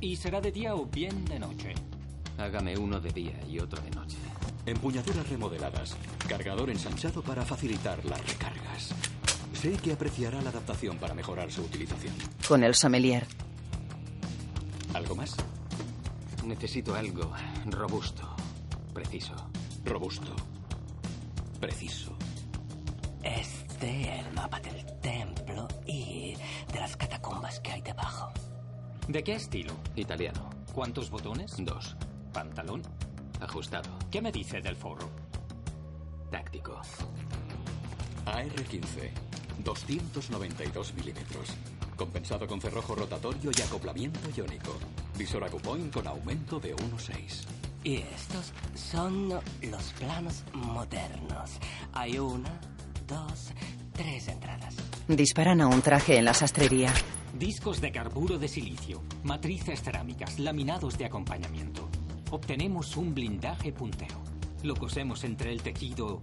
[0.00, 1.74] ¿Y será de día o bien de noche?
[2.36, 4.18] Hágame uno de día y otro de noche.
[4.66, 5.96] Empuñaduras remodeladas.
[6.28, 8.94] Cargador ensanchado para facilitar las recargas.
[9.60, 12.14] Sé que apreciará la adaptación para mejorar su utilización.
[12.46, 13.26] Con el sommelier.
[14.94, 15.34] ¿Algo más?
[16.44, 17.32] Necesito algo
[17.66, 18.36] robusto,
[18.94, 19.34] preciso.
[19.84, 20.32] Robusto.
[21.58, 22.16] Preciso.
[23.24, 26.36] Este es el mapa del templo y
[26.72, 28.30] de las catacumbas que hay debajo.
[29.08, 29.72] ¿De qué estilo?
[29.96, 30.50] Italiano.
[30.72, 31.56] ¿Cuántos botones?
[31.58, 31.96] Dos.
[32.32, 32.82] ¿Pantalón?
[33.40, 33.90] Ajustado.
[34.08, 35.10] ¿Qué me dice del forro?
[36.30, 36.80] Táctico.
[38.24, 39.10] AR-15.
[39.64, 41.54] 292 milímetros.
[41.96, 44.76] Compensado con cerrojo rotatorio y acoplamiento iónico.
[45.16, 47.44] Visor Acupoint con aumento de 1.6.
[47.84, 51.58] Y estos son los planos modernos.
[51.92, 52.60] Hay una,
[53.06, 53.52] dos,
[53.92, 54.74] tres entradas.
[55.08, 56.92] Disparan a un traje en la sastrería.
[57.38, 61.88] Discos de carburo de silicio, matrices cerámicas, laminados de acompañamiento.
[62.30, 64.20] Obtenemos un blindaje puntero.
[64.62, 66.20] Lo cosemos entre el tejido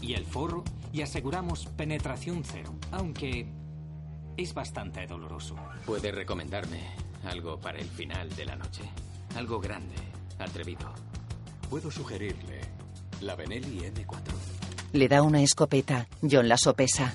[0.00, 3.46] y el forro y aseguramos penetración cero, aunque
[4.36, 5.56] es bastante doloroso.
[5.84, 6.80] ¿Puede recomendarme
[7.24, 8.82] algo para el final de la noche?
[9.34, 9.96] Algo grande,
[10.38, 10.92] atrevido.
[11.68, 12.60] Puedo sugerirle
[13.20, 14.32] la Benelli M4.
[14.92, 16.06] Le da una escopeta.
[16.22, 17.12] John la sopesa.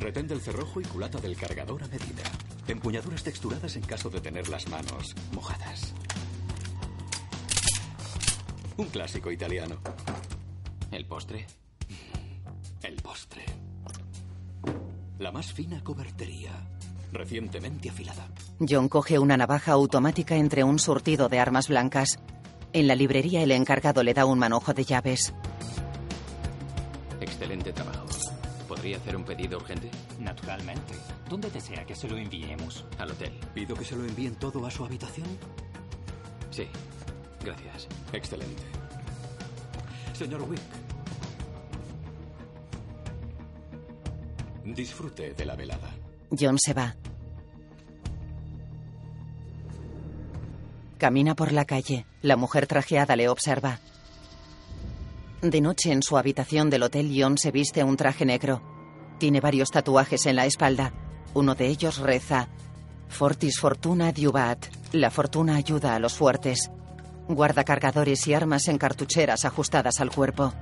[0.00, 2.22] Retén del cerrojo y culata del cargador a medida.
[2.68, 5.94] Empuñaduras texturadas en caso de tener las manos mojadas.
[8.76, 9.76] Un clásico italiano.
[10.96, 11.46] ¿El postre?
[12.82, 13.44] El postre.
[15.18, 16.52] La más fina cobertería,
[17.12, 18.30] recientemente afilada.
[18.66, 22.18] John coge una navaja automática entre un surtido de armas blancas.
[22.72, 25.34] En la librería el encargado le da un manojo de llaves.
[27.20, 28.06] Excelente trabajo.
[28.66, 29.90] ¿Podría hacer un pedido urgente?
[30.18, 30.94] Naturalmente.
[31.28, 32.86] ¿Dónde desea que se lo enviemos?
[32.98, 33.38] Al hotel.
[33.52, 35.28] ¿Pido que se lo envíen todo a su habitación?
[36.50, 36.66] Sí.
[37.44, 37.86] Gracias.
[38.14, 38.62] Excelente.
[40.14, 40.85] Señor Wick.
[44.74, 45.94] Disfrute de la velada.
[46.36, 46.96] John se va.
[50.98, 52.06] Camina por la calle.
[52.20, 53.78] La mujer trajeada le observa.
[55.40, 58.60] De noche en su habitación del hotel, John se viste un traje negro.
[59.18, 60.92] Tiene varios tatuajes en la espalda.
[61.34, 62.48] Uno de ellos reza:
[63.08, 64.66] Fortis fortuna diubat.
[64.92, 66.70] La fortuna ayuda a los fuertes.
[67.28, 70.52] Guarda cargadores y armas en cartucheras ajustadas al cuerpo.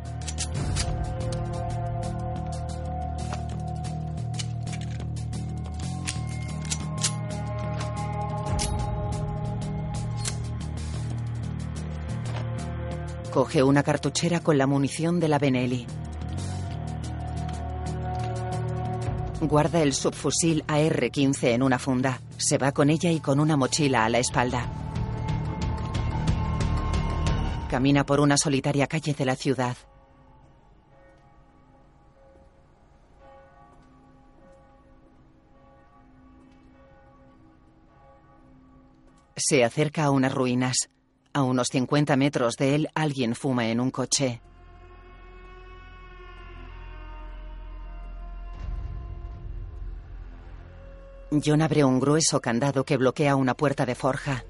[13.34, 15.88] Coge una cartuchera con la munición de la Benelli.
[19.40, 22.20] Guarda el subfusil AR-15 en una funda.
[22.36, 24.68] Se va con ella y con una mochila a la espalda.
[27.68, 29.76] Camina por una solitaria calle de la ciudad.
[39.34, 40.93] Se acerca a unas ruinas.
[41.36, 44.40] A unos 50 metros de él, alguien fuma en un coche.
[51.44, 54.44] John abre un grueso candado que bloquea una puerta de forja.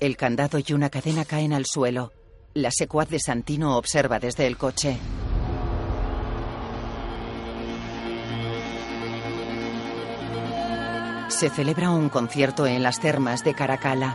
[0.00, 2.14] El candado y una cadena caen al suelo.
[2.54, 4.98] La secuaz de Santino observa desde el coche.
[11.40, 14.14] Se celebra un concierto en las termas de Caracala.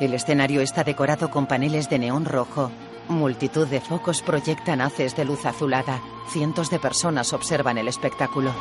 [0.00, 2.70] El escenario está decorado con paneles de neón rojo.
[3.08, 6.02] Multitud de focos proyectan haces de luz azulada.
[6.28, 8.52] Cientos de personas observan el espectáculo.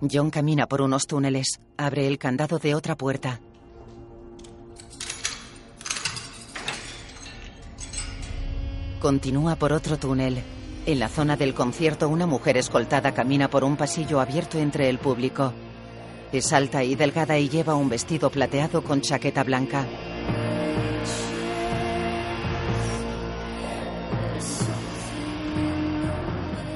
[0.00, 1.58] John camina por unos túneles.
[1.76, 3.40] Abre el candado de otra puerta.
[9.04, 10.42] Continúa por otro túnel.
[10.86, 14.96] En la zona del concierto, una mujer escoltada camina por un pasillo abierto entre el
[14.96, 15.52] público.
[16.32, 19.84] Es alta y delgada y lleva un vestido plateado con chaqueta blanca.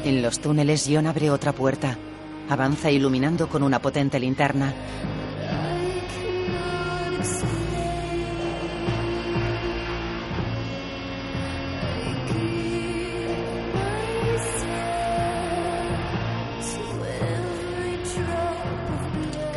[0.04, 1.96] En los túneles, John abre otra puerta.
[2.50, 4.74] Avanza iluminando con una potente linterna.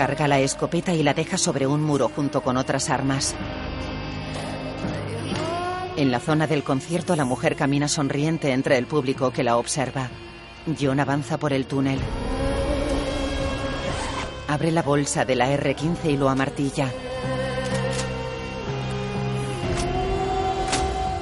[0.01, 3.35] Carga la escopeta y la deja sobre un muro junto con otras armas.
[5.95, 10.09] En la zona del concierto, la mujer camina sonriente entre el público que la observa.
[10.79, 11.99] John avanza por el túnel.
[14.47, 16.89] Abre la bolsa de la R-15 y lo amartilla.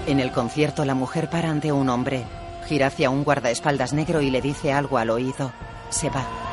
[0.08, 2.24] En el concierto, la mujer para ante un hombre.
[2.70, 5.52] Gira hacia un guardaespaldas negro y le dice algo al oído.
[5.90, 6.49] Se va.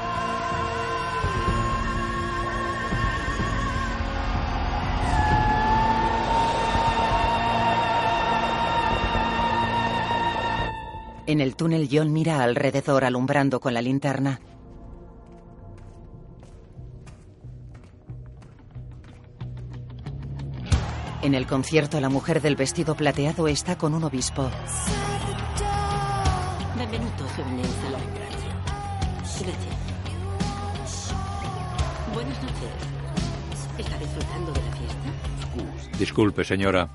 [11.26, 14.40] En el túnel, John mira alrededor alumbrando con la linterna.
[21.22, 24.48] En el concierto, la mujer del vestido plateado está con un obispo.
[26.78, 27.72] Benvenuto, Su Eminenza.
[28.14, 29.56] Gracias.
[32.14, 32.70] Buenas noches.
[33.78, 35.98] ¿Está disfrutando de la fiesta?
[35.98, 36.88] Disculpe, señora.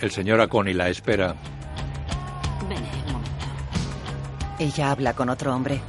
[0.00, 1.36] El señor Aconi la espera.
[4.60, 5.80] Ella habla con otro hombre.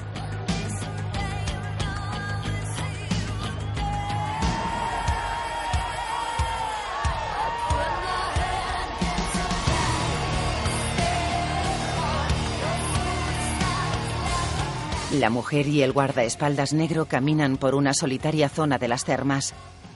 [15.19, 19.53] La mujer y el guardaespaldas negro caminan por una solitaria zona de las termas.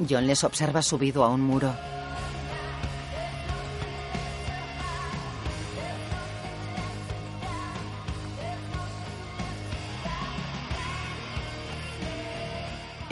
[0.10, 1.74] John les observa subido a un muro.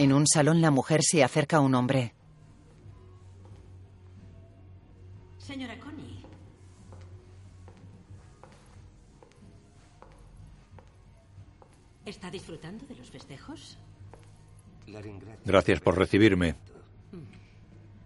[0.03, 2.13] En un salón la mujer se acerca a un hombre.
[5.37, 6.25] Señora Connie.
[12.05, 13.77] ¿Está disfrutando de los festejos?
[15.45, 16.55] Gracias por recibirme.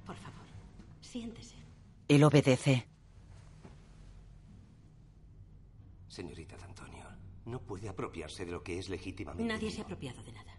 [0.05, 0.45] Por favor,
[1.01, 1.55] siéntese.
[2.07, 2.87] Él obedece.
[6.09, 7.07] Señorita D'Antonio,
[7.45, 9.51] no puede apropiarse de lo que es legítimamente.
[9.51, 10.56] Nadie se ha apropiado de nada.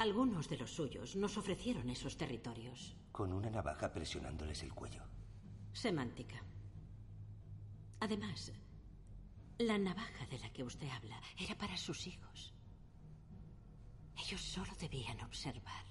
[0.00, 2.96] Algunos de los suyos nos ofrecieron esos territorios.
[3.12, 5.02] Con una navaja presionándoles el cuello.
[5.74, 6.42] Semántica.
[8.00, 8.50] Además,
[9.58, 12.54] la navaja de la que usted habla era para sus hijos.
[14.16, 15.84] Ellos solo debían observar.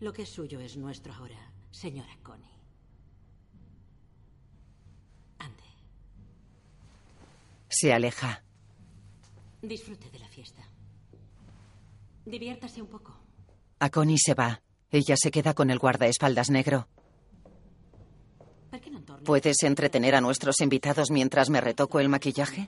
[0.00, 2.56] Lo que es suyo es nuestro ahora, señora Connie.
[7.68, 8.42] Se aleja.
[9.60, 10.62] Disfrute de la fiesta.
[12.26, 13.16] Diviértase un poco.
[13.78, 14.62] Aconi se va.
[14.90, 16.88] Ella se queda con el guardaespaldas negro.
[19.24, 22.66] ¿Puedes entretener a nuestros invitados mientras me retoco el maquillaje?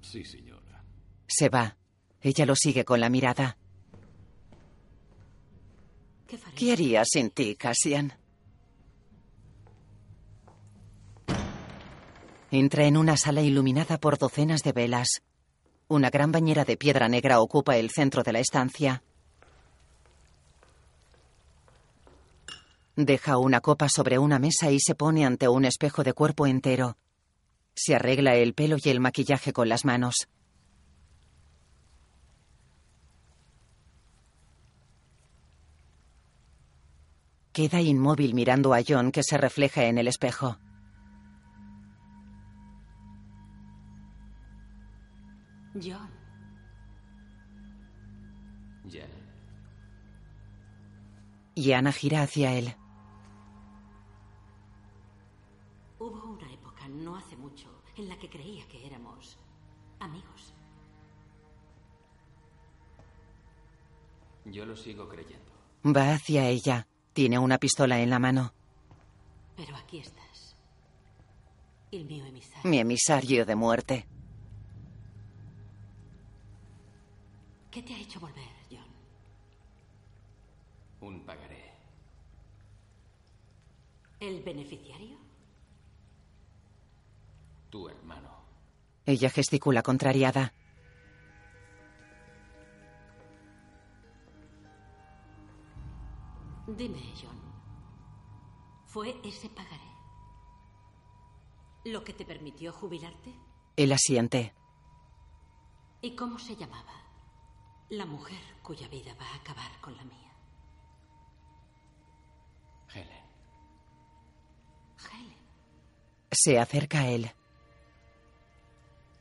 [0.00, 0.84] Sí, señora.
[1.26, 1.76] Se va.
[2.20, 3.58] Ella lo sigue con la mirada.
[6.56, 8.12] ¿Qué haría sin ti, Cassian?
[12.50, 15.22] Entra en una sala iluminada por docenas de velas.
[15.90, 19.02] Una gran bañera de piedra negra ocupa el centro de la estancia.
[22.94, 26.98] Deja una copa sobre una mesa y se pone ante un espejo de cuerpo entero.
[27.74, 30.28] Se arregla el pelo y el maquillaje con las manos.
[37.52, 40.58] Queda inmóvil mirando a John que se refleja en el espejo.
[45.82, 46.10] John.
[48.84, 49.06] Ya.
[51.54, 52.74] Y Ana gira hacia él.
[55.98, 59.38] Hubo una época, no hace mucho, en la que creía que éramos
[60.00, 60.54] amigos.
[64.44, 65.52] Yo lo sigo creyendo.
[65.84, 66.86] Va hacia ella.
[67.12, 68.54] Tiene una pistola en la mano.
[69.56, 70.56] Pero aquí estás.
[71.90, 72.70] El mío emisario.
[72.70, 74.08] Mi emisario de muerte.
[77.78, 78.88] ¿Qué te ha hecho volver, John?
[81.00, 81.70] Un pagaré.
[84.18, 85.16] ¿El beneficiario?
[87.70, 88.30] Tu hermano.
[89.06, 90.52] Ella gesticula contrariada.
[96.66, 97.40] Dime, John.
[98.86, 99.92] ¿Fue ese pagaré
[101.84, 103.32] lo que te permitió jubilarte?
[103.76, 104.52] Él asiente.
[106.02, 107.07] ¿Y cómo se llamaba?
[107.90, 110.32] La mujer cuya vida va a acabar con la mía.
[112.92, 113.24] Helen.
[115.10, 115.38] Helen.
[116.30, 117.30] Se acerca a él.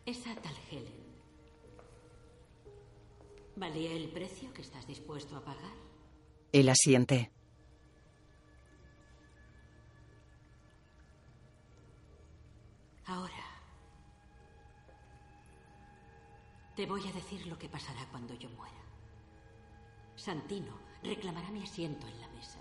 [0.06, 1.08] Esa tal Helen.
[3.56, 5.74] ¿Valía el precio que estás dispuesto a pagar?
[6.52, 7.32] Él asiente.
[13.06, 13.47] Ahora.
[16.78, 18.78] Te voy a decir lo que pasará cuando yo muera.
[20.16, 22.60] Santino reclamará mi asiento en la mesa.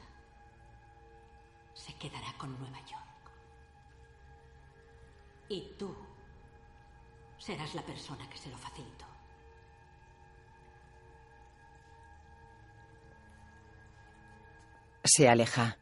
[1.75, 3.31] Se quedará con Nueva York.
[5.51, 5.95] Y tú
[7.37, 9.05] serás la persona que se lo facilitó.
[15.05, 15.77] Se aleja.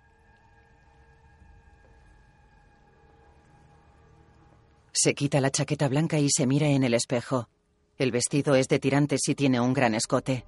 [4.90, 7.48] Se quita la chaqueta blanca y se mira en el espejo.
[7.96, 10.44] El vestido es de tirantes y tiene un gran escote.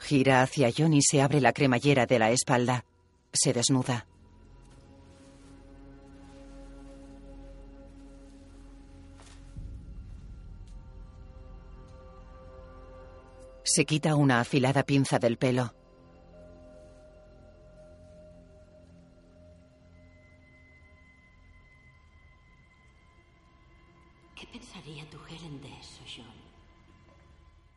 [0.00, 2.84] Gira hacia John y se abre la cremallera de la espalda.
[3.32, 4.06] Se desnuda.
[13.62, 15.72] Se quita una afilada pinza del pelo.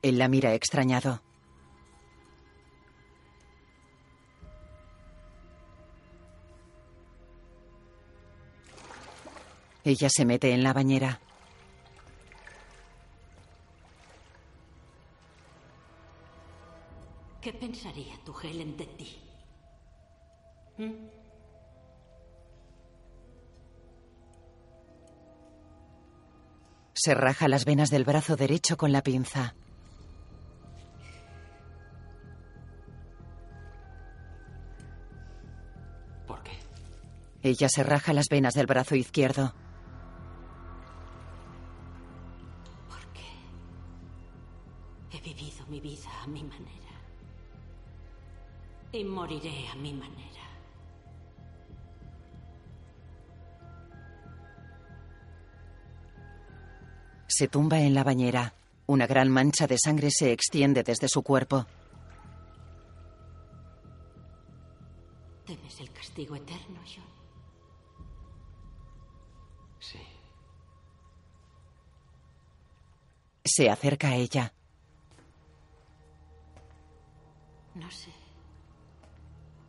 [0.05, 1.19] Él la mira extrañado.
[9.83, 11.19] Ella se mete en la bañera.
[17.41, 19.17] ¿Qué pensaría tu Helen de ti?
[20.77, 21.07] ¿Mm?
[26.93, 29.55] Se raja las venas del brazo derecho con la pinza.
[37.45, 39.53] Ella se raja las venas del brazo izquierdo.
[45.11, 46.91] He vivido mi vida a mi manera.
[48.91, 50.41] Y moriré a mi manera.
[57.27, 58.55] Se tumba en la bañera.
[58.87, 61.67] Una gran mancha de sangre se extiende desde su cuerpo.
[65.45, 67.04] ¿Temes el castigo eterno, John?
[73.45, 74.51] Se acerca a ella.
[77.75, 78.09] No sé.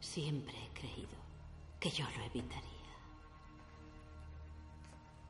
[0.01, 1.09] Siempre he creído
[1.79, 2.63] que yo lo evitaría.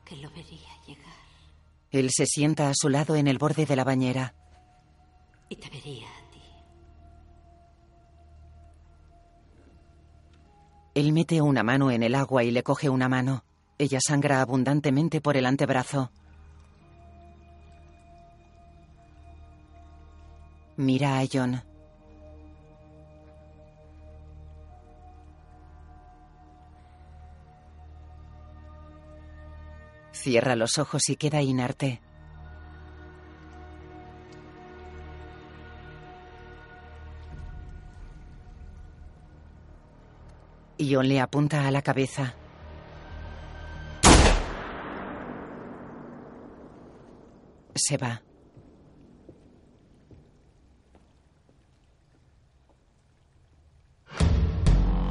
[0.05, 1.13] Que lo vería llegar.
[1.91, 4.33] Él se sienta a su lado en el borde de la bañera.
[5.49, 6.41] Y te vería a ti.
[10.95, 13.43] Él mete una mano en el agua y le coge una mano.
[13.77, 16.11] Ella sangra abundantemente por el antebrazo.
[20.77, 21.63] Mira a John.
[30.11, 32.01] Cierra los ojos y queda inerte.
[40.79, 42.35] John le apunta a la cabeza.
[47.73, 48.26] Se va.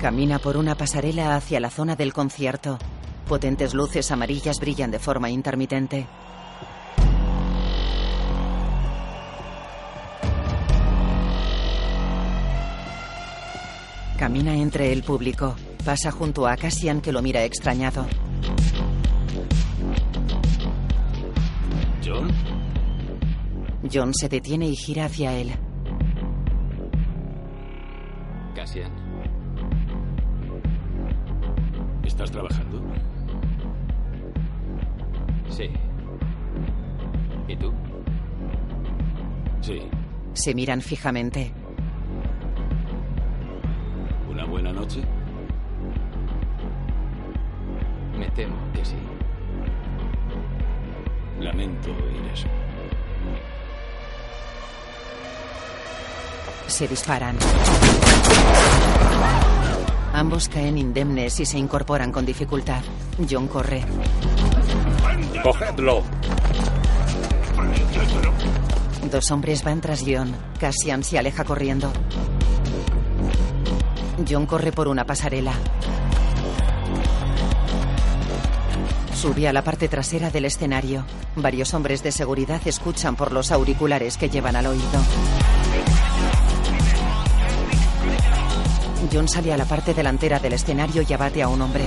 [0.07, 2.79] Camina por una pasarela hacia la zona del concierto.
[3.27, 6.07] Potentes luces amarillas brillan de forma intermitente.
[14.17, 15.57] Camina entre el público.
[15.85, 18.07] Pasa junto a Cassian que lo mira extrañado.
[22.05, 22.33] ¿John?
[23.93, 25.51] John se detiene y gira hacia él.
[28.55, 29.06] Cassian.
[32.37, 32.83] Trabajando?
[35.49, 35.71] Sí.
[37.49, 37.73] ¿Y tú?
[39.63, 39.83] Sí.
[40.35, 41.51] Se miran fijamente.
[44.29, 45.01] ¿Una buena noche?
[48.19, 48.97] Me temo que sí.
[51.41, 52.49] Lamento oír eso.
[56.67, 57.39] Se disparan.
[60.17, 62.83] Ambos caen indemnes y se incorporan con dificultad.
[63.29, 63.85] John corre.
[65.43, 66.03] ¡Cogedlo!
[69.11, 70.35] Dos hombres van tras John.
[70.59, 71.93] Cassian se aleja corriendo.
[74.27, 75.53] John corre por una pasarela.
[79.15, 81.05] Sube a la parte trasera del escenario.
[81.37, 85.03] Varios hombres de seguridad escuchan por los auriculares que llevan al oído.
[89.13, 91.87] John sale a la parte delantera del escenario y abate a un hombre.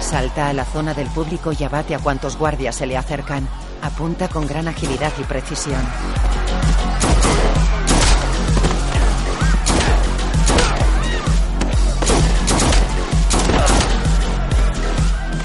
[0.00, 3.48] Salta a la zona del público y abate a cuantos guardias se le acercan.
[3.82, 5.80] Apunta con gran agilidad y precisión.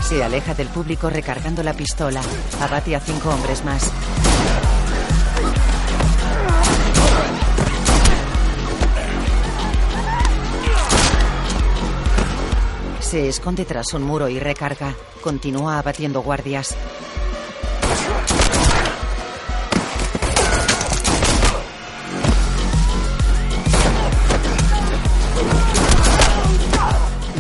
[0.08, 2.22] Se aleja del público recargando la pistola.
[2.62, 3.92] Abate a cinco hombres más.
[13.10, 14.94] Se esconde tras un muro y recarga.
[15.22, 16.76] Continúa abatiendo guardias.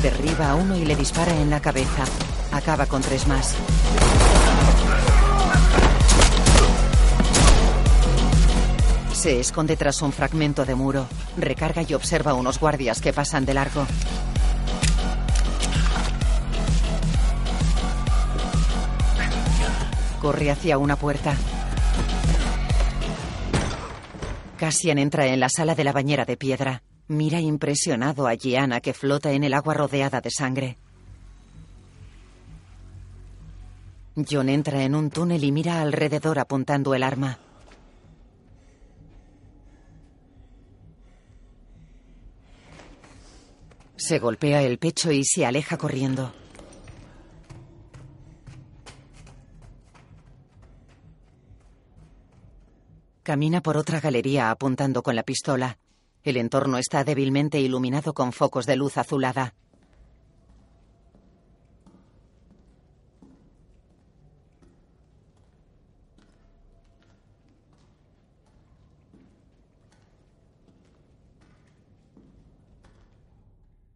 [0.01, 2.03] Derriba a uno y le dispara en la cabeza.
[2.51, 3.55] Acaba con tres más.
[9.13, 11.05] Se esconde tras un fragmento de muro.
[11.37, 13.85] Recarga y observa a unos guardias que pasan de largo.
[20.21, 21.35] Corre hacia una puerta.
[24.57, 26.83] Cassian entra en la sala de la bañera de piedra.
[27.07, 30.77] Mira impresionado a Gianna que flota en el agua rodeada de sangre.
[34.29, 37.39] John entra en un túnel y mira alrededor apuntando el arma.
[43.95, 46.33] Se golpea el pecho y se aleja corriendo.
[53.29, 55.77] Camina por otra galería apuntando con la pistola.
[56.23, 59.53] El entorno está débilmente iluminado con focos de luz azulada.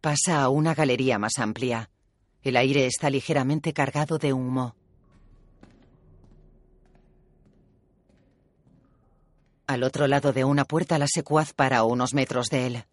[0.00, 1.90] Pasa a una galería más amplia.
[2.44, 4.76] El aire está ligeramente cargado de humo.
[9.74, 12.84] Al otro lado de una puerta la secuaz para unos metros de él.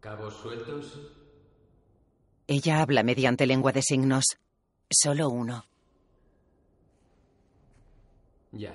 [0.00, 0.98] ¿Cabos sueltos?
[2.46, 4.38] Ella habla mediante lengua de signos.
[4.88, 5.66] Solo uno.
[8.52, 8.72] Ya.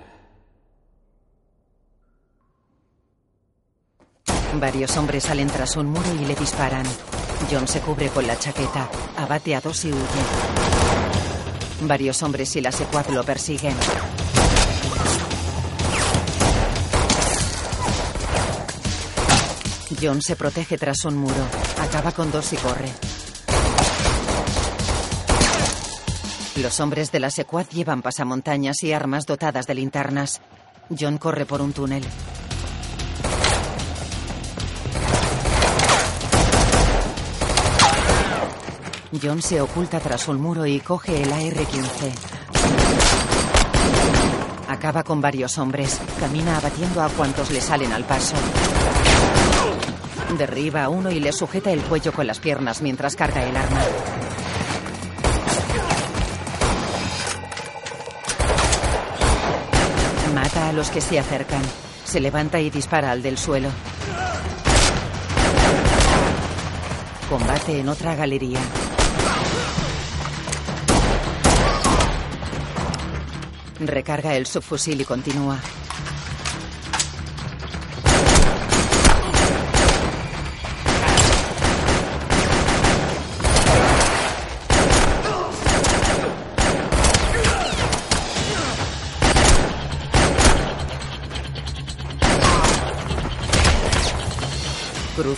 [4.60, 6.86] Varios hombres salen tras un muro y le disparan.
[7.50, 10.22] John se cubre con la chaqueta, abate a dos y huye.
[11.80, 13.74] Varios hombres y la secuaz lo persiguen.
[20.02, 21.46] John se protege tras un muro.
[21.80, 22.88] Acaba con dos y corre.
[26.56, 30.40] Los hombres de la secuaz llevan pasamontañas y armas dotadas de linternas.
[30.98, 32.04] John corre por un túnel.
[39.22, 42.12] John se oculta tras un muro y coge el AR-15.
[44.68, 46.00] Acaba con varios hombres.
[46.18, 48.34] Camina abatiendo a cuantos le salen al paso.
[50.38, 53.80] Derriba a uno y le sujeta el cuello con las piernas mientras carga el arma.
[60.34, 61.62] Mata a los que se acercan.
[62.04, 63.68] Se levanta y dispara al del suelo.
[67.28, 68.60] Combate en otra galería.
[73.80, 75.58] Recarga el subfusil y continúa.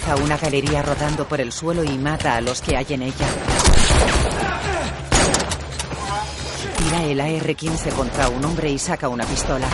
[0.04, 3.26] Cruza una galería rodando por el suelo y mata a los que hay en ella.
[6.76, 9.66] Tira el AR-15 contra un hombre y saca una pistola.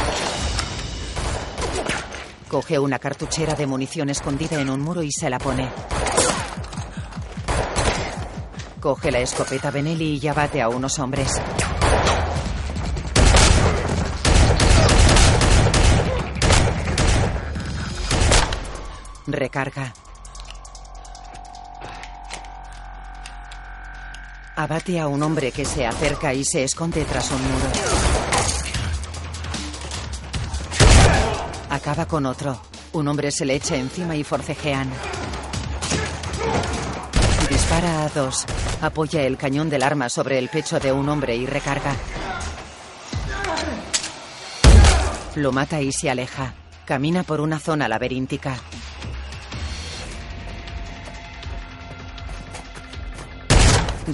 [2.47, 5.69] Coge una cartuchera de munición escondida en un muro y se la pone.
[8.79, 11.41] Coge la escopeta Benelli y abate a unos hombres.
[19.27, 19.93] Recarga.
[24.57, 27.67] Abate a un hombre que se acerca y se esconde tras un muro.
[31.71, 32.61] Acaba con otro.
[32.93, 34.91] Un hombre se le echa encima y forcejean.
[37.49, 38.45] Dispara a dos.
[38.83, 41.95] Apoya el cañón del arma sobre el pecho de un hombre y recarga.
[45.37, 46.55] Lo mata y se aleja.
[46.85, 48.57] Camina por una zona laberíntica.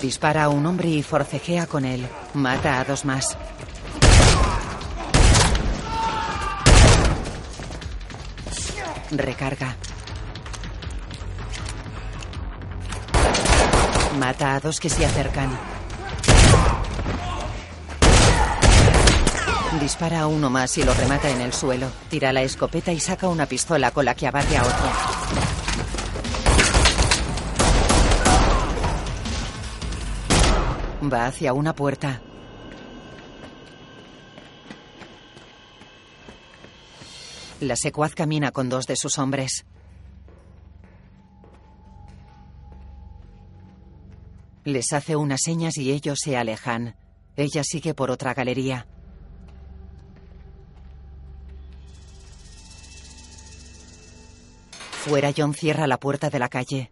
[0.00, 2.06] Dispara a un hombre y forcejea con él.
[2.34, 3.36] Mata a dos más.
[9.10, 9.74] Recarga.
[14.18, 15.50] Mata a dos que se acercan.
[19.80, 21.88] Dispara a uno más y lo remata en el suelo.
[22.10, 25.65] Tira la escopeta y saca una pistola con la que abate a otro.
[31.12, 32.20] Va hacia una puerta.
[37.60, 39.64] La secuaz camina con dos de sus hombres.
[44.64, 46.96] Les hace unas señas y ellos se alejan.
[47.36, 48.88] Ella sigue por otra galería.
[54.90, 56.90] Fuera, John cierra la puerta de la calle.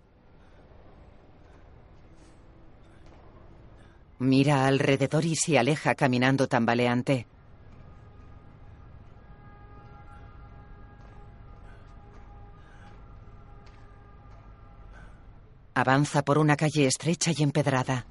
[4.18, 7.26] Mira alrededor y se aleja caminando tambaleante.
[15.74, 18.06] Avanza por una calle estrecha y empedrada.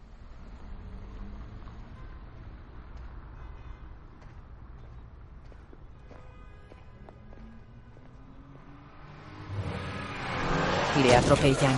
[11.02, 11.76] Le atropellan.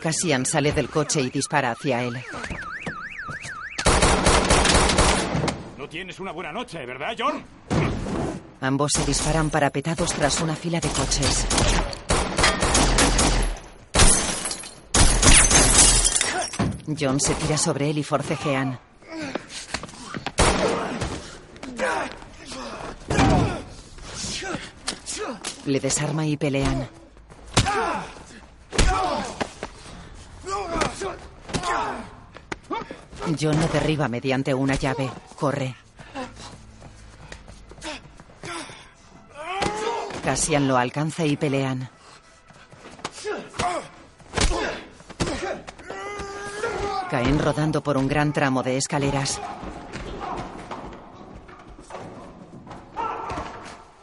[0.00, 2.14] Cassian sale del coche y dispara hacia él.
[5.90, 7.42] Tienes una buena noche, ¿verdad, John?
[8.60, 11.46] Ambos se disparan parapetados tras una fila de coches.
[16.98, 18.78] John se tira sobre él y forcejean.
[25.66, 26.88] Le desarma y pelean.
[33.38, 35.10] John lo derriba mediante una llave.
[35.36, 35.74] Corre.
[40.24, 41.90] Cassian lo alcanza y pelean.
[47.10, 49.40] Caen rodando por un gran tramo de escaleras.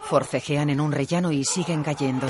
[0.02, 2.28] Forcejean en un rellano y siguen cayendo.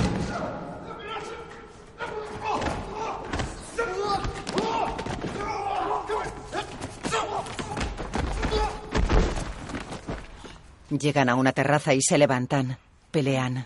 [10.99, 12.77] Llegan a una terraza y se levantan.
[13.11, 13.65] Pelean.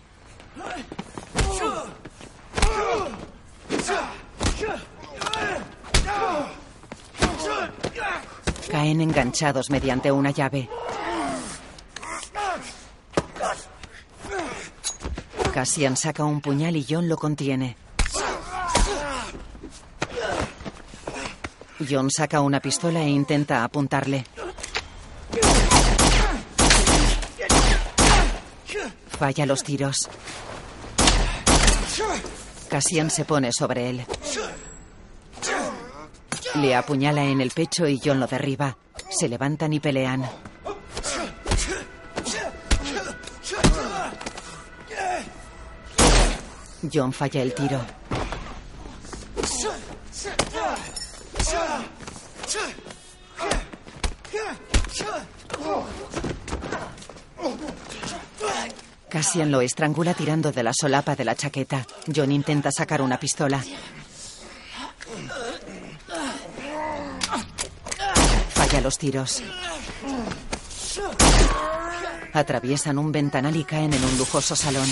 [8.72, 10.70] Caen enganchados mediante una llave.
[15.54, 17.76] Cassian saca un puñal y John lo contiene.
[21.90, 24.26] John saca una pistola e intenta apuntarle.
[29.20, 30.08] Falla los tiros.
[32.70, 34.06] Cassian se pone sobre él.
[36.56, 38.78] Le apuñala en el pecho y John lo derriba.
[39.10, 40.24] Se levantan y pelean.
[46.94, 47.99] John falla el tiro.
[59.10, 61.86] Cassian lo estrangula tirando de la solapa de la chaqueta.
[62.14, 63.64] John intenta sacar una pistola.
[68.54, 69.42] Falla los tiros.
[72.34, 74.88] Atraviesan un ventanal y caen en un lujoso salón.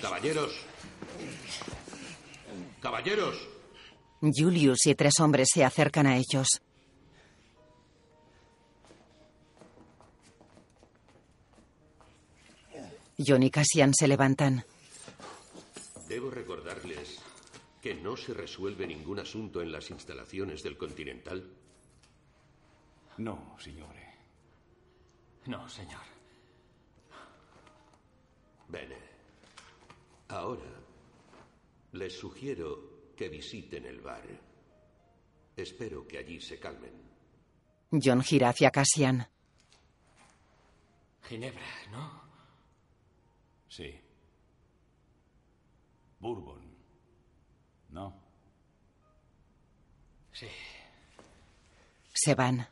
[0.00, 0.52] Caballeros.
[2.80, 3.36] Caballeros.
[4.20, 6.62] Julius y tres hombres se acercan a ellos.
[13.26, 14.64] John y Cassian se levantan.
[16.08, 17.20] Debo recordarles
[17.80, 21.50] que no se resuelve ningún asunto en las instalaciones del Continental.
[23.18, 24.14] No, signore.
[25.46, 26.00] No, señor.
[28.68, 28.96] Bene.
[30.28, 30.62] Ahora
[31.92, 34.26] les sugiero que visiten el bar.
[35.56, 36.92] Espero que allí se calmen.
[37.92, 39.28] John gira hacia Cassian.
[41.22, 41.62] Ginebra,
[41.92, 42.23] ¿no?
[43.76, 43.92] Sí.
[46.20, 46.62] Bourbon.
[47.88, 48.14] ¿No?
[50.32, 50.46] Sí.
[52.12, 52.68] Se van.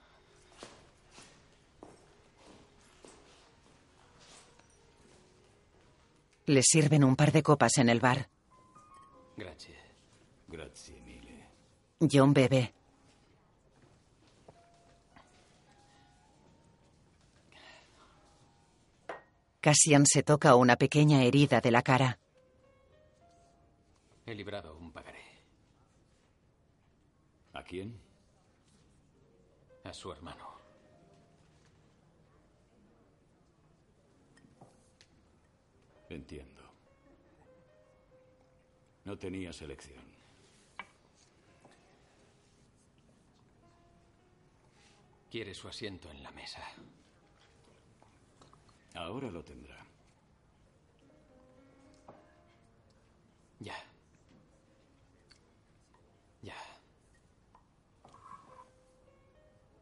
[6.47, 8.29] Le sirven un par de copas en el bar.
[9.37, 9.77] Grazie.
[10.47, 11.49] Grazie mille.
[11.99, 12.75] John bebe.
[19.63, 22.19] Cassian se toca una pequeña herida de la cara.
[24.27, 25.23] He librado un pagaré.
[27.53, 27.97] ¿A quién?
[29.85, 30.59] A su hermano.
[36.09, 36.63] Entiendo.
[39.05, 40.03] No tenía selección.
[45.31, 46.63] Quiere su asiento en la mesa.
[48.95, 49.87] Ahora lo tendrá.
[53.61, 53.75] Ya.
[56.43, 56.57] Ya.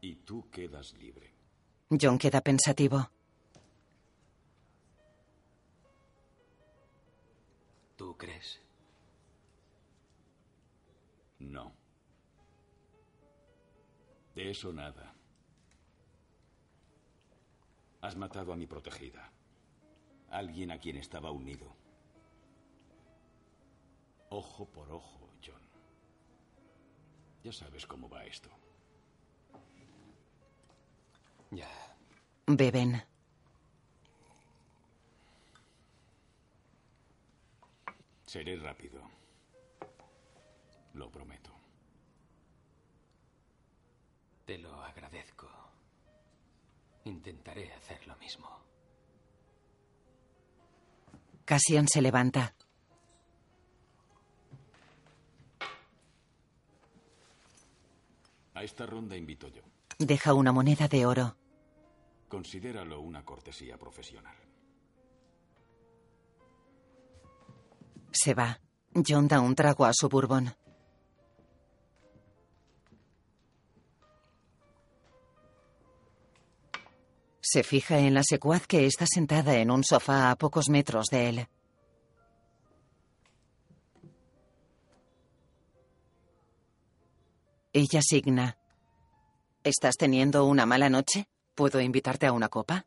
[0.00, 1.32] Y tú quedas libre.
[1.90, 3.10] John queda pensativo.
[7.96, 8.60] ¿Tú crees?
[11.38, 11.72] No.
[14.34, 15.19] De eso nada.
[18.02, 19.30] Has matado a mi protegida.
[20.30, 21.76] Alguien a quien estaba unido.
[24.30, 25.60] Ojo por ojo, John.
[27.42, 28.48] Ya sabes cómo va esto.
[31.50, 31.68] Ya.
[32.46, 33.02] Beben.
[38.24, 39.02] Seré rápido.
[40.94, 41.50] Lo prometo.
[44.46, 45.39] Te lo agradezco.
[47.10, 48.48] Intentaré hacer lo mismo.
[51.44, 52.54] Cassian se levanta.
[58.54, 59.62] A esta ronda invito yo.
[59.98, 61.36] Deja una moneda de oro.
[62.28, 64.36] Considéralo una cortesía profesional.
[68.12, 68.60] Se va.
[68.94, 70.54] John da un trago a su bourbon.
[77.52, 81.28] Se fija en la secuaz que está sentada en un sofá a pocos metros de
[81.28, 81.48] él.
[87.72, 88.56] Ella signa.
[89.64, 91.28] ¿Estás teniendo una mala noche?
[91.56, 92.86] ¿Puedo invitarte a una copa?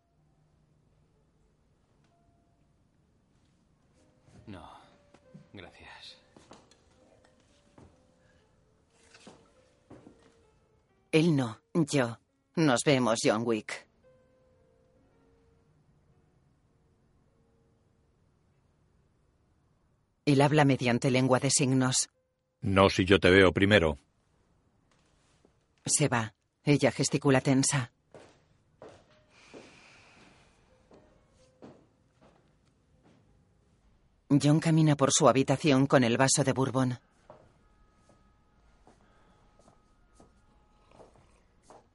[4.47, 4.66] No.
[5.51, 6.18] Gracias.
[11.11, 12.18] Él no, yo.
[12.55, 13.93] Nos vemos, John Wick.
[20.26, 22.09] Él habla mediante lengua de signos.
[22.61, 23.97] No si yo te veo primero.
[25.86, 26.34] Se va.
[26.63, 27.91] Ella gesticula tensa.
[34.41, 36.99] John camina por su habitación con el vaso de bourbon.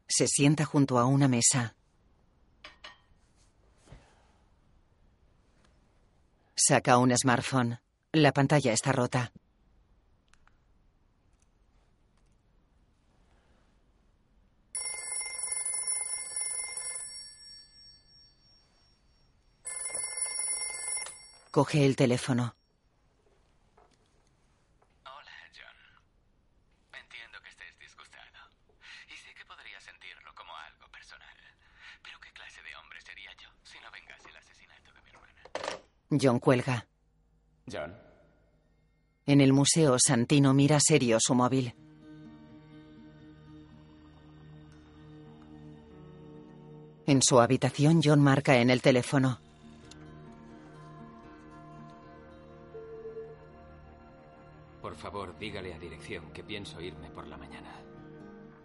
[0.07, 1.75] Se sienta junto a una mesa.
[6.55, 7.79] Saca un smartphone.
[8.13, 9.31] La pantalla está rota.
[21.51, 22.55] Coge el teléfono.
[25.05, 25.69] Hola, John.
[26.99, 28.25] Entiendo que estés disgustado.
[29.13, 31.37] Y sé que podría sentirlo como algo personal.
[32.03, 35.43] Pero ¿qué clase de hombre sería yo si no vengase el asesinato de mi hermana?
[36.19, 36.88] John cuelga.
[37.73, 37.95] John.
[39.27, 41.75] En el museo, Santino mira serio su móvil.
[47.07, 49.41] En su habitación, John marca en el teléfono.
[54.83, 57.71] Por favor, dígale a dirección que pienso irme por la mañana.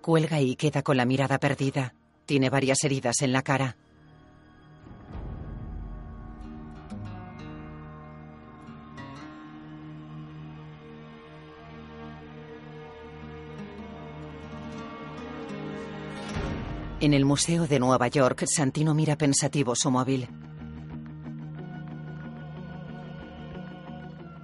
[0.01, 1.95] Cuelga y queda con la mirada perdida.
[2.25, 3.77] Tiene varias heridas en la cara.
[17.03, 20.29] En el Museo de Nueva York, Santino mira pensativo su móvil.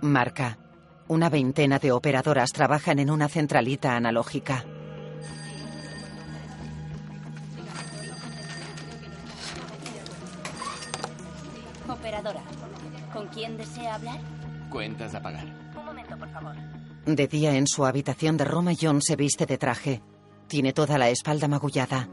[0.02, 0.60] Marca.
[1.08, 4.66] Una veintena de operadoras trabajan en una centralita analógica.
[11.88, 12.42] Operadora,
[13.14, 14.20] ¿con quién desea hablar?
[14.70, 15.46] Cuentas a pagar.
[15.78, 16.56] Un momento, por favor.
[17.06, 20.02] De día en su habitación de Roma, John se viste de traje.
[20.48, 22.10] Tiene toda la espalda magullada.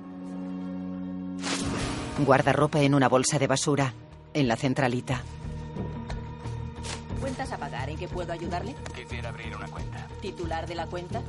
[2.18, 3.92] Guarda ropa en una bolsa de basura.
[4.32, 5.22] En la centralita.
[7.20, 7.88] ¿Cuentas a pagar?
[7.90, 8.74] ¿En qué puedo ayudarle?
[8.94, 10.06] Quisiera abrir una cuenta.
[10.20, 11.22] ¿Titular de la cuenta?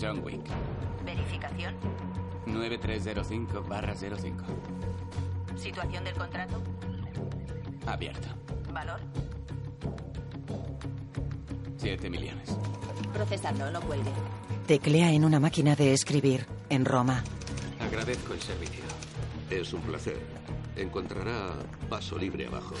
[0.00, 0.40] John Wick.
[1.04, 1.74] ¿Verificación?
[2.46, 4.32] 9305-05.
[5.56, 6.62] ¿Situación del contrato?
[7.86, 8.28] Abierto.
[8.72, 9.00] ¿Valor?
[11.78, 12.56] 7 millones.
[13.12, 14.10] Procesarlo, no cuelgue.
[14.66, 16.46] Teclea en una máquina de escribir.
[16.68, 17.22] En Roma.
[17.80, 18.82] Agradezco el servicio.
[19.52, 20.18] Es un placer.
[20.76, 21.50] Encontrará
[21.90, 22.74] paso libre abajo.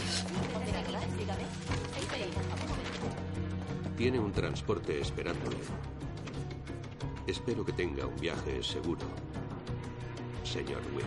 [3.94, 5.58] Tiene un transporte esperándole.
[7.26, 9.02] Espero que tenga un viaje seguro,
[10.44, 11.04] señor Witt.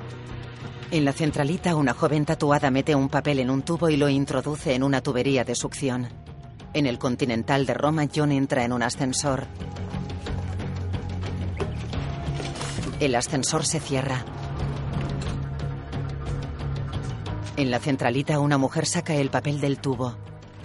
[0.92, 4.76] En la centralita, una joven tatuada mete un papel en un tubo y lo introduce
[4.76, 6.08] en una tubería de succión.
[6.74, 9.48] En el Continental de Roma, John entra en un ascensor.
[13.00, 14.35] El ascensor se cierra.
[17.57, 20.18] En la centralita, una mujer saca el papel del tubo.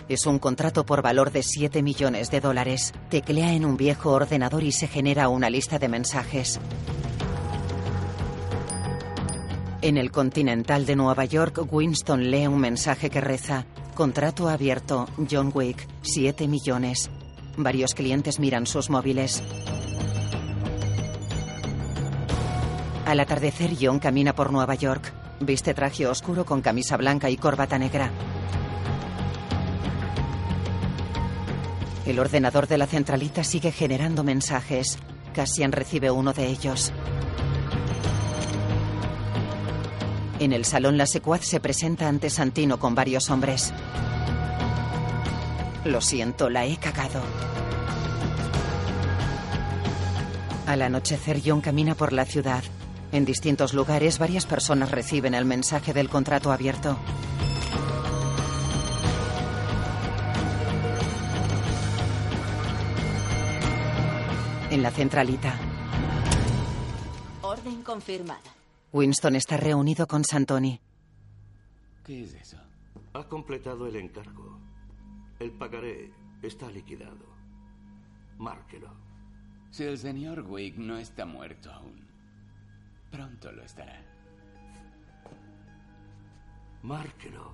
[0.09, 2.93] Es un contrato por valor de 7 millones de dólares.
[3.11, 6.59] Teclea en un viejo ordenador y se genera una lista de mensajes.
[9.83, 15.53] En el Continental de Nueva York, Winston lee un mensaje que reza: Contrato abierto, John
[15.55, 17.09] Wick, 7 millones.
[17.57, 19.45] Varios clientes miran sus móviles.
[23.11, 25.13] Al atardecer, John camina por Nueva York.
[25.41, 28.09] Viste traje oscuro con camisa blanca y corbata negra.
[32.07, 34.97] El ordenador de la centralita sigue generando mensajes.
[35.35, 36.93] Cassian recibe uno de ellos.
[40.39, 43.73] En el salón, la secuaz se presenta ante Santino con varios hombres.
[45.85, 47.23] Lo siento, la he cagado.
[50.69, 52.63] Al anochecer, John camina por la ciudad.
[53.13, 56.97] En distintos lugares, varias personas reciben el mensaje del contrato abierto.
[64.71, 65.59] En la centralita,
[67.43, 68.39] Orden confirmada.
[68.93, 70.81] Winston está reunido con Santoni.
[72.05, 72.59] ¿Qué es eso?
[73.13, 74.61] Ha completado el encargo.
[75.41, 76.13] El pagaré
[76.43, 77.27] está liquidado.
[78.39, 78.95] Márquelo.
[79.73, 82.10] Si el señor Wick no está muerto aún,
[83.11, 84.01] pronto lo estará.
[86.83, 87.53] Márquelo,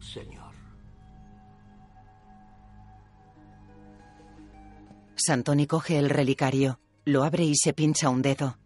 [0.00, 0.54] señor.
[5.16, 8.56] Santoni coge el relicario, lo abre y se pincha un dedo.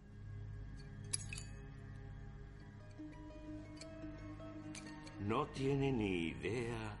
[5.27, 6.97] No tiene ni idea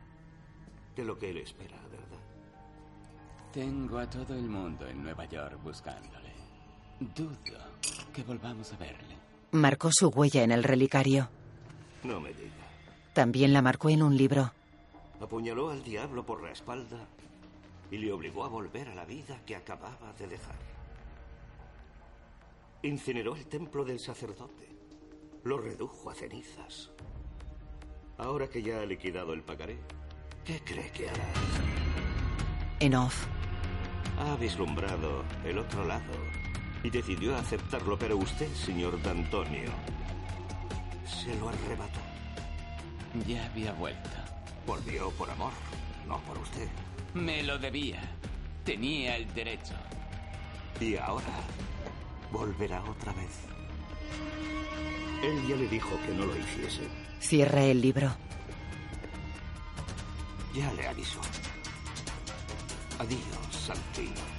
[0.95, 2.23] de lo que él espera, ¿verdad?
[3.51, 6.33] Tengo a todo el mundo en Nueva York buscándole.
[6.99, 7.72] Dudo
[8.13, 9.17] que volvamos a verle.
[9.51, 11.29] Marcó su huella en el relicario.
[12.03, 12.51] No me diga.
[13.13, 14.53] También la marcó en un libro.
[15.19, 17.07] Apuñaló al diablo por la espalda
[17.91, 20.55] y le obligó a volver a la vida que acababa de dejar.
[22.83, 24.69] Incineró el templo del sacerdote.
[25.43, 26.91] Lo redujo a cenizas.
[28.17, 29.77] Ahora que ya ha liquidado el pagaré,
[30.45, 31.27] ¿qué cree que hará?
[32.79, 33.25] En off.
[34.19, 36.42] Ha vislumbrado el otro lado
[36.83, 39.71] y decidió aceptarlo, pero usted, señor D'Antonio,
[41.05, 41.99] se lo arrebató.
[43.25, 44.09] Ya había vuelto.
[44.67, 45.53] Volvió por amor,
[46.07, 46.67] no por usted.
[47.13, 48.01] Me lo debía.
[48.65, 49.73] Tenía el derecho.
[50.79, 51.43] Y ahora
[52.31, 53.39] volverá otra vez.
[55.23, 56.87] Él ya le dijo que no lo hiciese.
[57.19, 58.13] Cierra el libro.
[60.53, 61.21] Ya le avisó.
[62.99, 64.32] Adiós, Santino.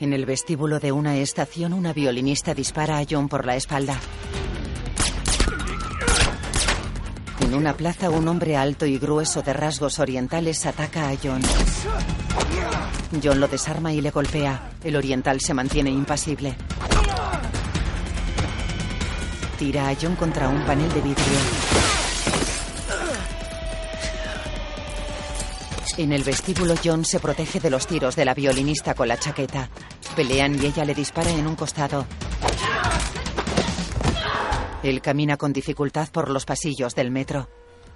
[0.00, 3.98] En el vestíbulo de una estación, una violinista dispara a John por la espalda.
[7.40, 11.40] En una plaza, un hombre alto y grueso de rasgos orientales ataca a John.
[13.22, 14.70] John lo desarma y le golpea.
[14.82, 16.56] El oriental se mantiene impasible.
[19.58, 22.03] Tira a John contra un panel de vidrio.
[25.96, 29.70] En el vestíbulo, John se protege de los tiros de la violinista con la chaqueta.
[30.16, 32.04] Pelean y ella le dispara en un costado.
[34.82, 37.48] Él camina con dificultad por los pasillos del metro.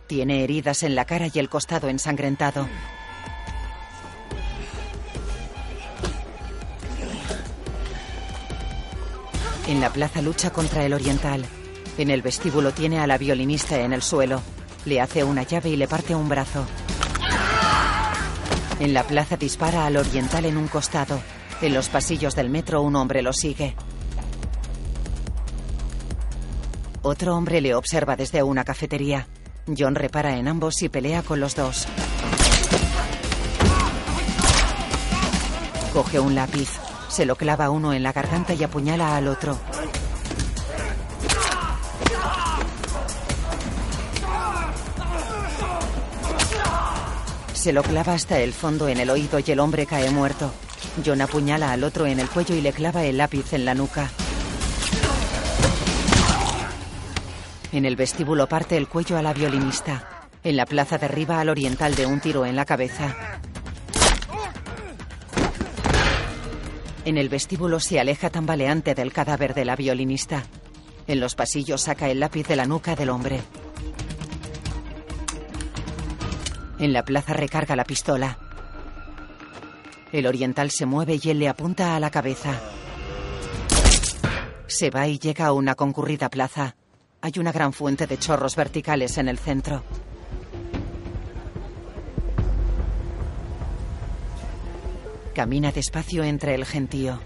[0.06, 2.68] Tiene heridas en la cara y el costado ensangrentado.
[9.66, 11.44] En la plaza lucha contra el oriental.
[11.98, 14.40] En el vestíbulo tiene a la violinista en el suelo.
[14.84, 16.64] Le hace una llave y le parte un brazo.
[18.80, 21.20] En la plaza dispara al oriental en un costado.
[21.60, 23.74] En los pasillos del metro un hombre lo sigue.
[27.02, 29.26] Otro hombre le observa desde una cafetería.
[29.76, 31.86] John repara en ambos y pelea con los dos.
[35.92, 36.68] Coge un lápiz,
[37.08, 39.58] se lo clava uno en la garganta y apuñala al otro.
[47.68, 50.50] Se lo clava hasta el fondo en el oído y el hombre cae muerto.
[51.04, 54.10] John apuñala al otro en el cuello y le clava el lápiz en la nuca.
[57.70, 60.28] En el vestíbulo parte el cuello a la violinista.
[60.42, 63.14] En la plaza derriba al oriental de un tiro en la cabeza.
[67.04, 70.42] En el vestíbulo se aleja tambaleante del cadáver de la violinista.
[71.06, 73.42] En los pasillos saca el lápiz de la nuca del hombre.
[76.78, 78.38] En la plaza recarga la pistola.
[80.12, 82.60] El oriental se mueve y él le apunta a la cabeza.
[84.68, 86.76] Se va y llega a una concurrida plaza.
[87.20, 89.82] Hay una gran fuente de chorros verticales en el centro.
[95.34, 97.20] Camina despacio entre el gentío.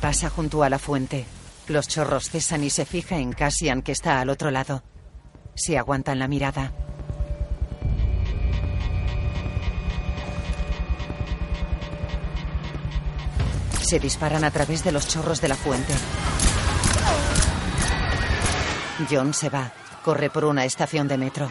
[0.00, 1.26] Pasa junto a la fuente.
[1.66, 4.82] Los chorros cesan y se fija en Cassian que está al otro lado.
[5.54, 6.72] Se aguantan la mirada.
[13.82, 15.94] Se disparan a través de los chorros de la fuente.
[19.10, 19.72] John se va.
[20.04, 21.50] Corre por una estación de metro.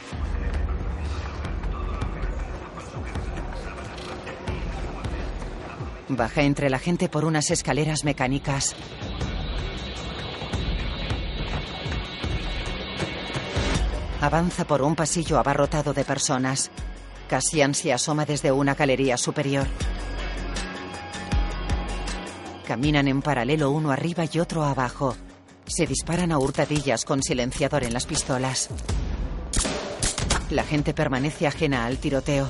[6.10, 8.76] Baja entre la gente por unas escaleras mecánicas.
[14.22, 16.72] Avanza por un pasillo abarrotado de personas.
[17.30, 19.68] Cassian se asoma desde una galería superior.
[22.66, 25.16] Caminan en paralelo uno arriba y otro abajo.
[25.68, 28.70] Se disparan a hurtadillas con silenciador en las pistolas.
[30.50, 32.48] La gente permanece ajena al tiroteo.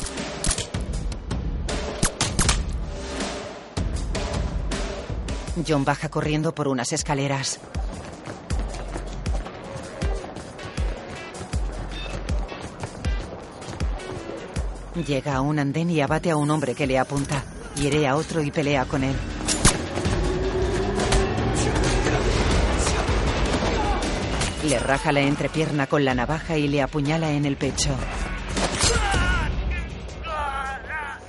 [5.65, 7.59] John baja corriendo por unas escaleras.
[15.05, 17.43] Llega a un andén y abate a un hombre que le apunta.
[17.75, 19.15] Hiere a otro y pelea con él.
[24.67, 27.95] Le raja la entrepierna con la navaja y le apuñala en el pecho.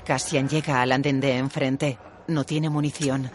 [0.05, 1.99] Cassian llega al andén de enfrente.
[2.27, 3.31] No tiene munición.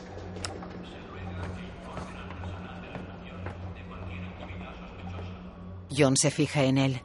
[5.96, 7.02] John se fija en él.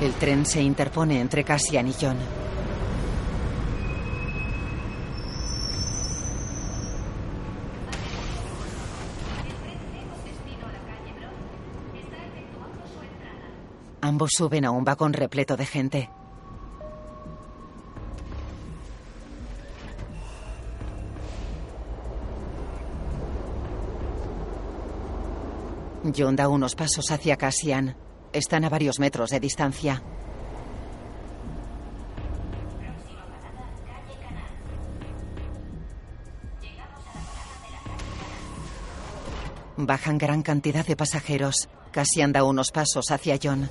[0.00, 2.43] El tren se interpone entre Cassian y John.
[14.14, 16.08] Ambos suben a un vagón repleto de gente.
[26.16, 27.96] John da unos pasos hacia Cassian.
[28.32, 30.00] Están a varios metros de distancia.
[39.76, 41.68] Bajan gran cantidad de pasajeros.
[41.90, 43.68] Cassian da unos pasos hacia John.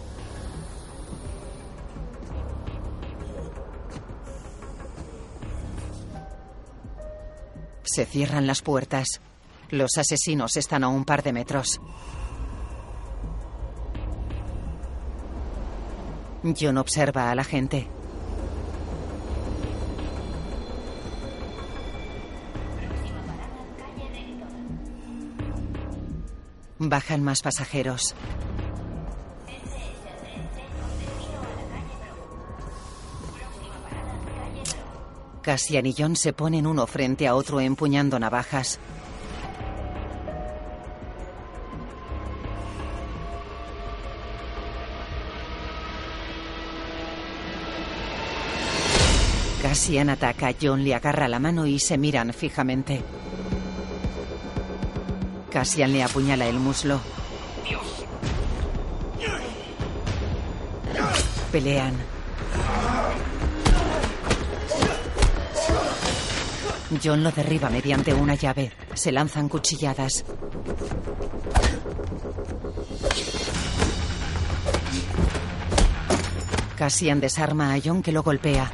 [7.94, 9.22] Se cierran las puertas.
[9.70, 11.80] Los asesinos están a un par de metros.
[16.60, 17.88] John observa a la gente.
[26.80, 28.16] Bajan más pasajeros.
[35.44, 38.80] Cassian y John se ponen uno frente a otro empuñando navajas.
[49.62, 53.02] Cassian ataca, John le agarra la mano y se miran fijamente.
[55.52, 57.02] Cassian le apuñala el muslo.
[61.52, 62.13] Pelean.
[67.02, 68.72] John lo derriba mediante una llave.
[68.94, 70.26] Se lanzan cuchilladas.
[76.78, 78.72] Cassian desarma a John que lo golpea.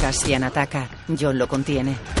[0.00, 0.88] Cassian ataca.
[1.18, 2.17] John lo contiene.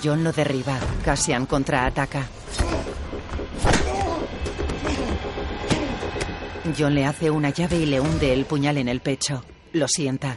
[0.00, 0.78] John lo derriba.
[1.04, 2.26] Cassian contraataca.
[6.78, 9.44] John le hace una llave y le hunde el puñal en el pecho.
[9.72, 10.36] Lo sienta.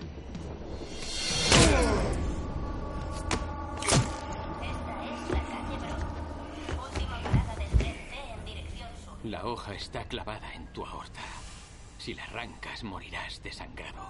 [9.24, 11.22] La hoja está clavada en tu aorta.
[11.98, 14.06] Si la arrancas, morirás desangrado.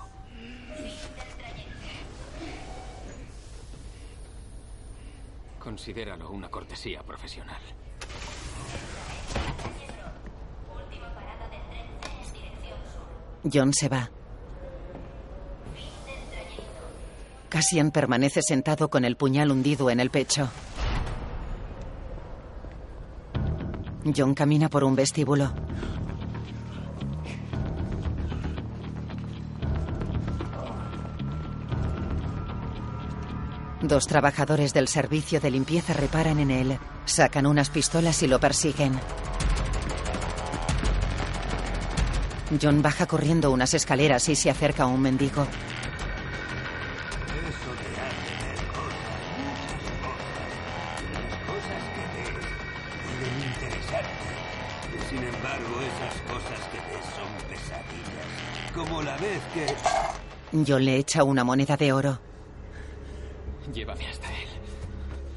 [5.65, 7.59] Considéralo una cortesía profesional.
[13.51, 14.11] John se va.
[17.49, 20.51] Cassian permanece sentado con el puñal hundido en el pecho.
[24.15, 25.51] John camina por un vestíbulo.
[33.87, 36.79] Dos trabajadores del servicio de limpieza reparan en él.
[37.05, 38.99] Sacan unas pistolas y lo persiguen.
[42.59, 45.43] John baja corriendo unas escaleras y se acerca a un mendigo.
[45.43, 45.49] Eso
[47.77, 50.49] te hace ver cosas, muchas cosas.
[51.13, 52.41] Las cosas que ves
[53.05, 54.29] pueden interesarte.
[55.09, 58.29] Sin embargo, esas cosas que ves son pesadillas.
[58.73, 59.63] Como la vez que...
[60.65, 62.34] John le echa una moneda de oro.
[63.75, 64.47] Llévame hasta él.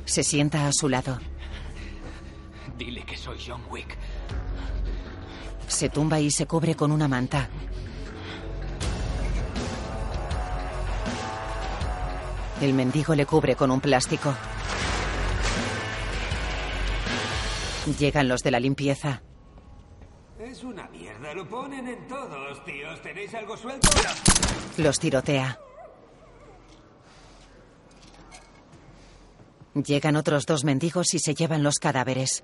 [0.04, 1.18] Se sienta a su lado.
[2.78, 3.98] Dile que soy John Wick.
[5.66, 7.48] Se tumba y se cubre con una manta.
[12.60, 14.32] El mendigo le cubre con un plástico.
[17.98, 19.22] Llegan los de la limpieza.
[20.38, 23.02] Es una mierda, lo ponen en todos, tíos.
[23.02, 23.88] ¿Tenéis algo suelto?
[24.76, 25.58] Los tirotea.
[29.84, 32.42] Llegan otros dos mendigos y se llevan los cadáveres.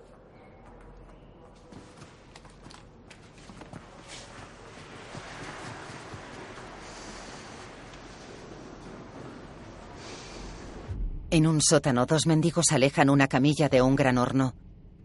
[11.31, 14.55] En un sótano, dos mendigos alejan una camilla de un gran horno.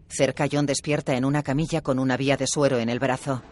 [0.08, 3.42] Cerca, John despierta en una camilla con una vía de suero en el brazo.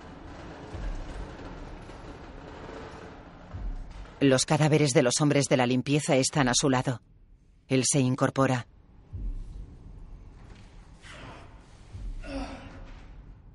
[4.21, 7.01] Los cadáveres de los hombres de la limpieza están a su lado.
[7.69, 8.67] Él se incorpora.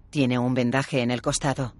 [0.09, 1.73] Tiene un vendaje en el costado.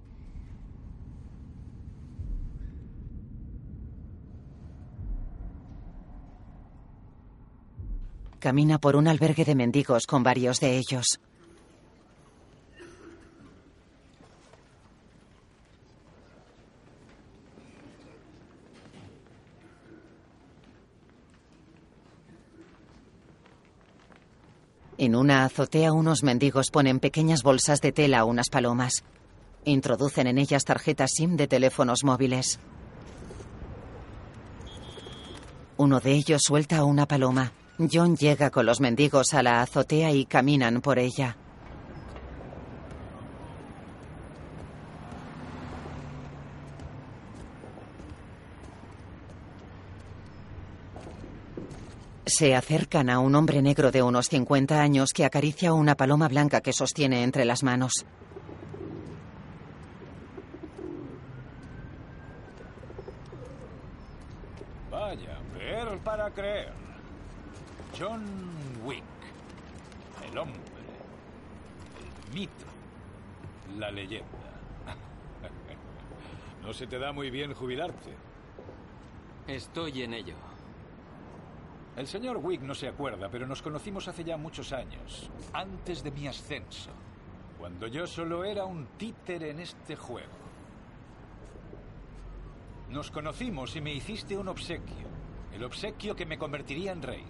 [8.40, 11.22] Camina por un albergue de mendigos con varios de ellos.
[25.04, 29.04] En una azotea unos mendigos ponen pequeñas bolsas de tela a unas palomas.
[29.66, 32.58] Introducen en ellas tarjetas SIM de teléfonos móviles.
[35.76, 37.52] Uno de ellos suelta a una paloma.
[37.92, 41.36] John llega con los mendigos a la azotea y caminan por ella.
[52.26, 56.62] Se acercan a un hombre negro de unos 50 años que acaricia una paloma blanca
[56.62, 58.06] que sostiene entre las manos.
[64.90, 66.72] Vaya, ver para creer.
[68.00, 68.24] John
[68.86, 69.04] Wick.
[70.32, 70.62] El hombre.
[72.30, 72.66] El mito.
[73.78, 74.28] La leyenda.
[76.64, 78.16] No se te da muy bien jubilarte.
[79.48, 80.53] Estoy en ello.
[81.96, 86.12] El señor Wick no se acuerda, pero nos conocimos hace ya muchos años, antes de
[86.12, 86.90] mi ascenso,
[87.60, 90.44] cuando yo solo era un títere en este juego.
[92.90, 95.08] Nos conocimos y me hiciste un obsequio,
[95.54, 97.24] el obsequio que me convertiría en rey.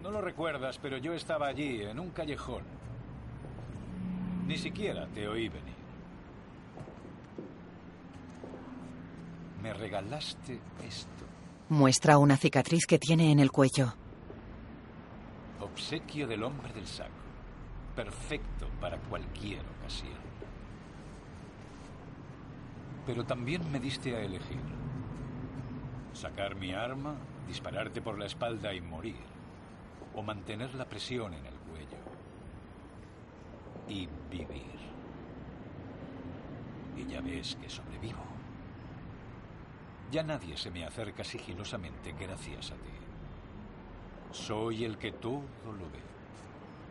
[0.00, 2.62] No lo recuerdas, pero yo estaba allí, en un callejón.
[4.46, 5.74] Ni siquiera te oí venir.
[9.62, 11.23] Me regalaste esto.
[11.74, 13.94] Muestra una cicatriz que tiene en el cuello.
[15.58, 17.10] Obsequio del hombre del saco.
[17.96, 20.20] Perfecto para cualquier ocasión.
[23.04, 24.62] Pero también me diste a elegir.
[26.12, 27.16] Sacar mi arma,
[27.48, 29.24] dispararte por la espalda y morir.
[30.14, 31.98] O mantener la presión en el cuello.
[33.88, 34.78] Y vivir.
[36.96, 38.33] Y ya ves que sobrevivo.
[40.10, 42.90] Ya nadie se me acerca sigilosamente gracias a ti.
[44.32, 46.02] Soy el que todo lo ve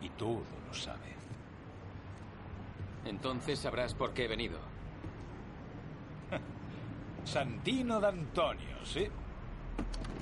[0.02, 1.14] y todo lo sabe.
[3.04, 4.58] Entonces sabrás por qué he venido.
[7.24, 9.08] Santino D'Antonio, ¿sí?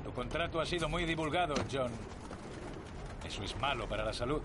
[0.02, 1.92] Tu contrato ha sido muy divulgado, John.
[3.24, 4.42] Eso es malo para la salud.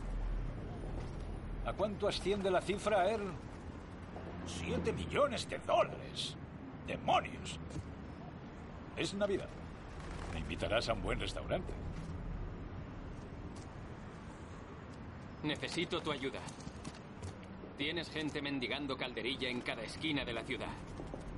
[1.65, 3.31] ¿A cuánto asciende la cifra, Earl?
[4.45, 6.37] Siete millones de dólares.
[6.85, 7.59] ¡Demonios!
[8.97, 9.47] Es Navidad.
[10.33, 11.71] Me invitarás a un buen restaurante.
[15.43, 16.39] Necesito tu ayuda.
[17.77, 20.71] Tienes gente mendigando calderilla en cada esquina de la ciudad.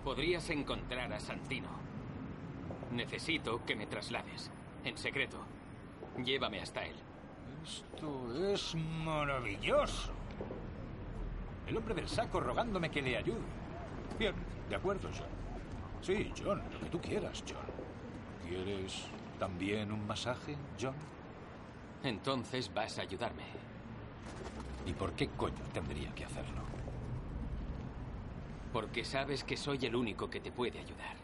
[0.05, 1.67] Podrías encontrar a Santino.
[2.93, 4.49] Necesito que me traslades.
[4.85, 5.37] En secreto.
[6.23, 6.95] Llévame hasta él.
[7.61, 8.73] Esto es
[9.03, 10.13] maravilloso.
[11.67, 13.37] El hombre del saco rogándome que le ayude.
[14.17, 14.33] Bien,
[14.69, 15.48] de acuerdo, John.
[16.01, 17.57] Sí, John, lo que tú quieras, John.
[18.47, 19.05] ¿Quieres
[19.37, 20.95] también un masaje, John?
[22.03, 23.43] Entonces vas a ayudarme.
[24.85, 26.61] ¿Y por qué coño tendría que hacerlo?
[28.71, 31.18] Porque sabes que soy el único que te puede ayudar.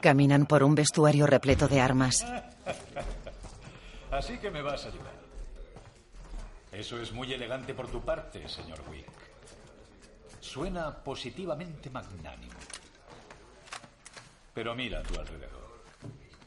[0.00, 2.24] Caminan por un vestuario repleto de armas.
[4.10, 5.16] Así que me vas a ayudar.
[6.72, 9.06] Eso es muy elegante por tu parte, señor Wick.
[10.40, 12.52] Suena positivamente magnánimo.
[14.54, 15.84] Pero mira a tu alrededor.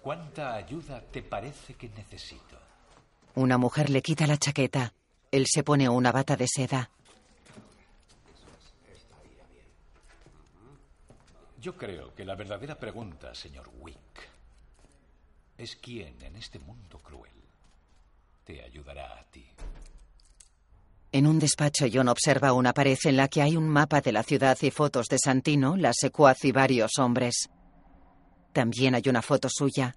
[0.01, 2.57] ¿Cuánta ayuda te parece que necesito?
[3.35, 4.93] Una mujer le quita la chaqueta.
[5.31, 6.89] Él se pone una bata de seda.
[11.59, 14.29] Yo creo que la verdadera pregunta, señor Wick,
[15.57, 17.33] es quién en este mundo cruel
[18.45, 19.45] te ayudará a ti.
[21.11, 24.23] En un despacho, John observa una pared en la que hay un mapa de la
[24.23, 27.49] ciudad y fotos de Santino, la secuaz y varios hombres.
[28.53, 29.93] También hay una foto suya.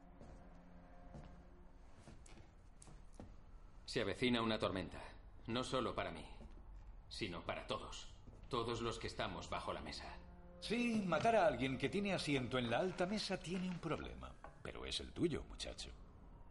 [3.84, 4.98] Se avecina una tormenta.
[5.46, 6.24] No solo para mí,
[7.08, 8.08] sino para todos.
[8.48, 10.06] Todos los que estamos bajo la mesa.
[10.62, 14.30] Sí, matar a alguien que tiene asiento en la alta mesa tiene un problema.
[14.62, 15.90] Pero es el tuyo, muchacho.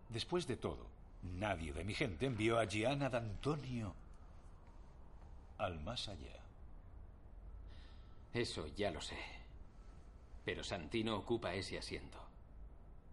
[0.09, 0.85] Después de todo,
[1.39, 3.95] nadie de mi gente envió a Gianna D'Antonio
[5.59, 6.41] al más allá.
[8.33, 9.17] Eso ya lo sé.
[10.43, 12.19] Pero Santino ocupa ese asiento.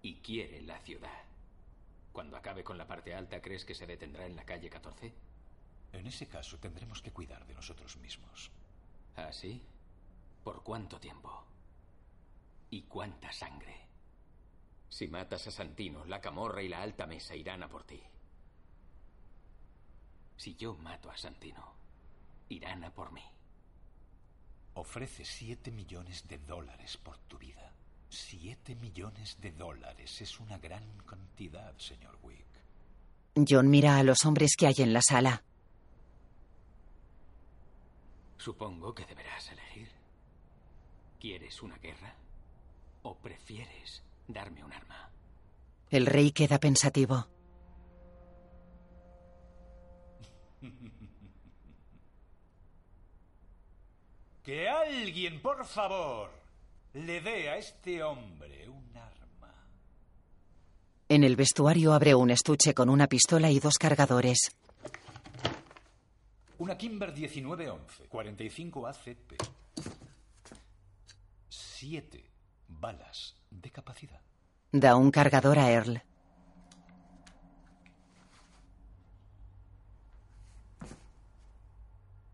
[0.02, 1.22] Y quiere la ciudad.
[2.12, 5.12] Cuando acabe con la parte alta, ¿crees que se detendrá en la calle 14?
[5.92, 8.50] En ese caso tendremos que cuidar de nosotros mismos.
[9.14, 9.62] ¿Ah, sí?
[10.42, 11.44] ¿Por cuánto tiempo?
[12.70, 13.88] ¿Y cuánta sangre?
[14.88, 18.02] Si matas a Santino, la camorra y la alta mesa irán a por ti.
[20.36, 21.74] Si yo mato a Santino,
[22.48, 23.24] irán a por mí.
[24.74, 27.72] Ofrece siete millones de dólares por tu vida.
[28.08, 32.46] Siete millones de dólares es una gran cantidad, señor Wick.
[33.46, 35.42] John mira a los hombres que hay en la sala.
[38.38, 39.97] Supongo que deberás elegir.
[41.20, 42.14] ¿Quieres una guerra?
[43.02, 45.10] ¿O prefieres darme un arma?
[45.90, 47.26] El rey queda pensativo.
[54.44, 56.30] Que alguien, por favor,
[56.94, 59.52] le dé a este hombre un arma.
[61.06, 64.56] En el vestuario abre un estuche con una pistola y dos cargadores.
[66.56, 69.57] Una Kimber 1911, 45 ACP.
[71.80, 72.28] Siete
[72.66, 74.20] balas de capacidad.
[74.72, 76.02] Da un cargador a Earl.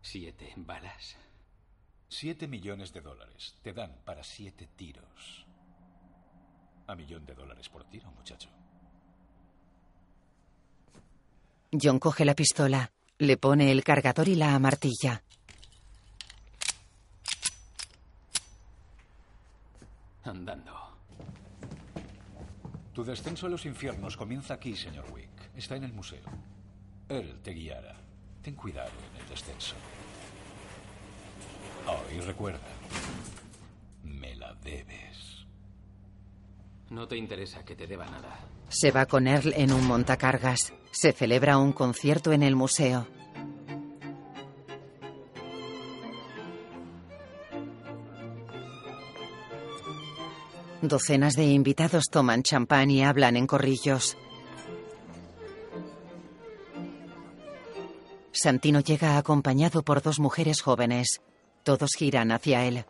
[0.01, 1.15] ¿Siete balas?
[2.09, 5.45] Siete millones de dólares te dan para siete tiros.
[6.87, 8.49] A millón de dólares por tiro, muchacho.
[11.71, 15.23] John coge la pistola, le pone el cargador y la amartilla.
[20.25, 20.73] Andando.
[22.93, 25.29] Tu descenso a los infiernos comienza aquí, señor Wick.
[25.55, 26.23] Está en el museo.
[27.09, 27.95] Él te guiará.
[28.41, 29.75] Ten cuidado en el descenso.
[31.87, 32.59] Oh, y recuerda,
[34.03, 35.45] me la debes.
[36.89, 38.39] No te interesa que te deba nada.
[38.69, 40.73] Se va con Earl en un montacargas.
[40.91, 43.07] Se celebra un concierto en el museo.
[50.87, 54.15] Docenas de invitados toman champán y hablan en corrillos.
[58.31, 61.21] Santino llega acompañado por dos mujeres jóvenes.
[61.63, 62.85] Todos giran hacia él.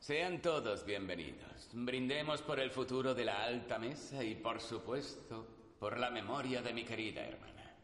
[0.00, 1.68] Sean todos bienvenidos.
[1.72, 5.46] Brindemos por el futuro de la alta mesa y, por supuesto,
[5.78, 7.74] por la memoria de mi querida hermana.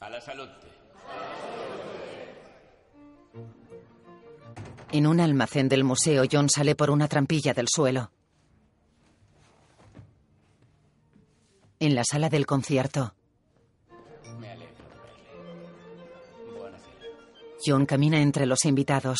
[0.00, 0.48] A la salud.
[4.92, 8.10] En un almacén del museo, John sale por una trampilla del suelo.
[11.80, 13.14] En la sala del concierto,
[14.38, 16.58] Me alegro de verle.
[16.58, 17.06] Buonasera.
[17.64, 19.18] John camina entre los invitados.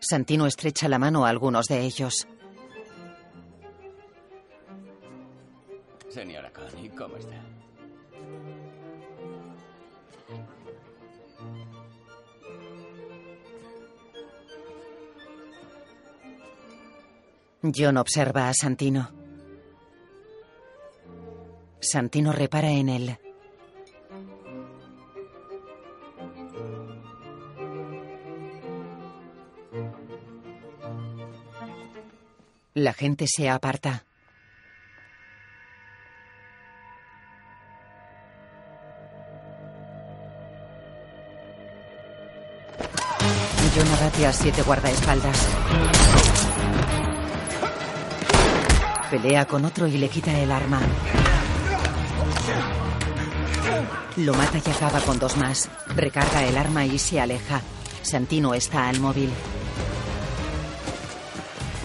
[0.00, 2.28] Santino estrecha la mano a algunos de ellos.
[6.08, 7.47] Señora Connie, ¿cómo está?
[17.62, 19.10] John observa a Santino.
[21.80, 23.18] Santino repara en él.
[32.74, 34.04] La gente se aparta.
[43.74, 46.37] John abate a siete guardaespaldas.
[49.10, 50.80] Pelea con otro y le quita el arma.
[54.16, 55.70] Lo mata y acaba con dos más.
[55.94, 57.62] Recarga el arma y se aleja.
[58.02, 59.30] Santino está al móvil.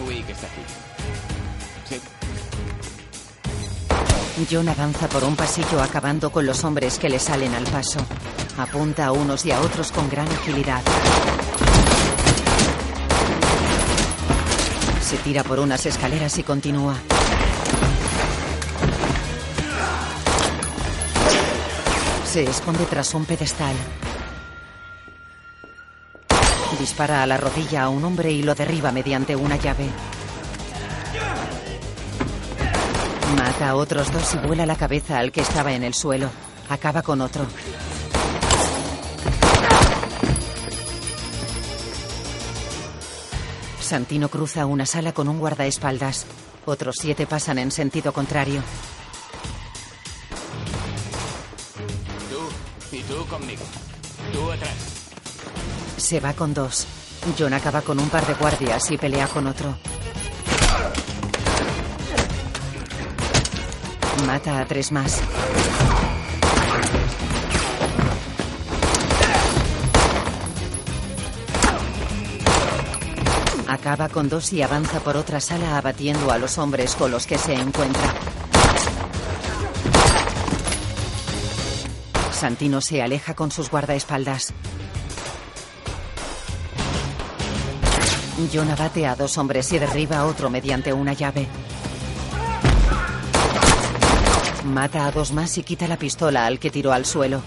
[0.06, 0.60] Wick está aquí.
[1.88, 2.00] Sí.
[4.50, 8.00] John avanza por un pasillo acabando con los hombres que le salen al paso.
[8.58, 10.82] Apunta a unos y a otros con gran agilidad.
[15.14, 16.96] Se tira por unas escaleras y continúa.
[22.26, 23.76] Se esconde tras un pedestal.
[26.80, 29.86] Dispara a la rodilla a un hombre y lo derriba mediante una llave.
[33.36, 36.28] Mata a otros dos y vuela la cabeza al que estaba en el suelo.
[36.68, 37.46] Acaba con otro.
[43.84, 46.24] Santino cruza una sala con un guardaespaldas.
[46.64, 48.62] Otros siete pasan en sentido contrario.
[52.30, 53.62] Tú y tú conmigo.
[54.32, 54.74] Tú atrás.
[55.98, 56.86] Se va con dos.
[57.38, 59.76] John acaba con un par de guardias y pelea con otro.
[64.26, 65.20] Mata a tres más.
[73.84, 77.36] Acaba con dos y avanza por otra sala abatiendo a los hombres con los que
[77.36, 78.14] se encuentra.
[82.32, 84.54] Santino se aleja con sus guardaespaldas.
[88.50, 91.46] John abate a dos hombres y derriba a otro mediante una llave.
[94.64, 97.42] Mata a dos más y quita la pistola al que tiró al suelo.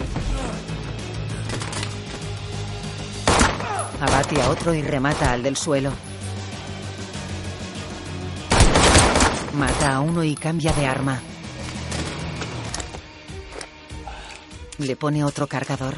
[3.99, 5.91] Abate a otro y remata al del suelo.
[9.57, 11.19] Mata a uno y cambia de arma.
[14.77, 15.95] Le pone otro cargador.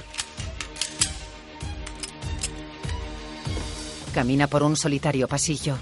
[4.14, 5.78] Camina por un solitario pasillo.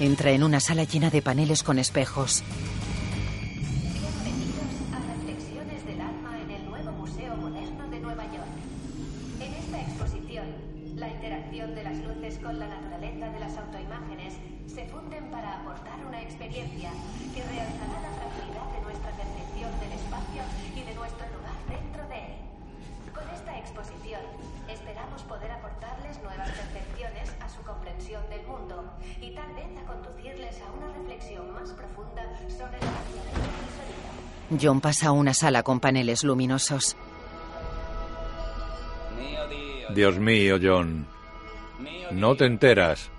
[0.00, 2.42] Entra en una sala llena de paneles con espejos.
[34.80, 36.96] Pasa a una sala con paneles luminosos.
[39.94, 41.06] Dios mío, John.
[42.10, 43.10] No te enteras.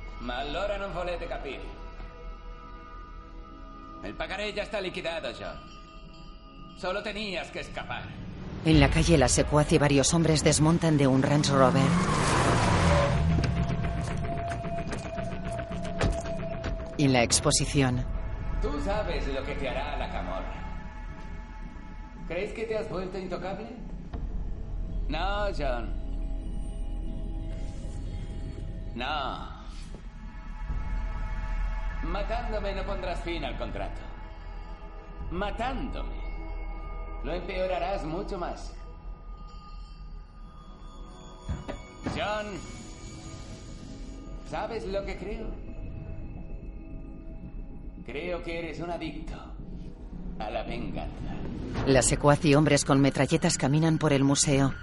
[4.04, 6.78] El pagaré ya está liquidado, John.
[6.78, 8.04] Solo tenías que escapar.
[8.66, 11.82] En la calle, la secuaz y varios hombres desmontan de un Range Rover.
[16.98, 18.06] En la exposición,
[18.62, 20.57] Tú sabes lo que te hará la camorra.
[22.28, 23.68] ¿Crees que te has vuelto intocable?
[25.08, 25.94] No, John.
[28.96, 29.58] No.
[32.04, 34.02] Matándome no pondrás fin al contrato.
[35.32, 36.18] Matándome.
[37.24, 38.74] Lo empeorarás mucho más.
[42.14, 42.46] John.
[44.50, 45.48] ¿Sabes lo que creo?
[48.06, 49.57] Creo que eres un adicto
[50.40, 51.12] a la venganza.
[51.86, 54.74] la secuaz y hombres con metralletas caminan por el museo.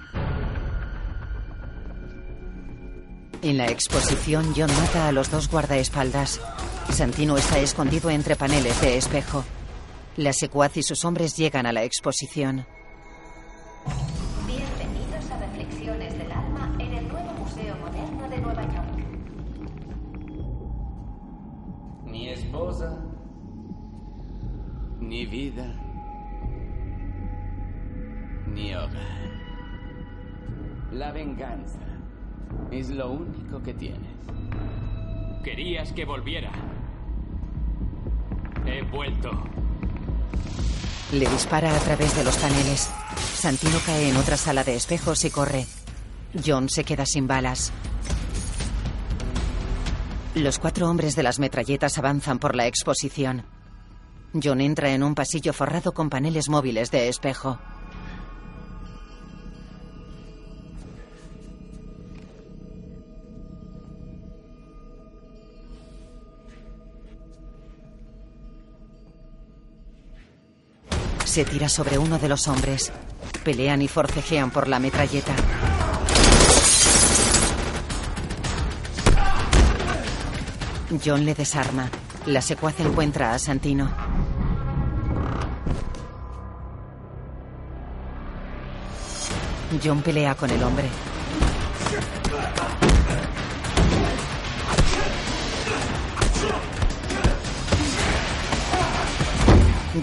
[3.43, 6.41] En la exposición, John mata a los dos guardaespaldas.
[6.91, 9.45] Santino está escondido entre paneles de espejo.
[10.17, 12.67] La secuaz y sus hombres llegan a la exposición.
[14.47, 19.05] Bienvenidos a Reflexiones del Alma en el nuevo Museo Moderno de Nueva York.
[22.07, 23.04] Ni esposa,
[25.09, 25.67] ni vida,
[28.47, 29.31] ni hogar.
[30.93, 31.81] La venganza
[32.71, 34.17] es lo único que tienes.
[35.43, 36.51] Querías que volviera.
[38.67, 39.31] He vuelto.
[41.13, 42.91] Le dispara a través de los paneles.
[43.35, 45.67] Santino cae en otra sala de espejos y corre.
[46.45, 47.73] John se queda sin balas.
[50.35, 53.45] Los cuatro hombres de las metralletas avanzan por la exposición.
[54.43, 57.59] John entra en un pasillo forrado con paneles móviles de espejo.
[71.25, 72.93] Se tira sobre uno de los hombres.
[73.45, 75.35] Pelean y forcejean por la metralleta.
[81.05, 81.91] John le desarma.
[82.27, 83.91] La secuaz encuentra a Santino.
[89.83, 90.89] John pelea con el hombre.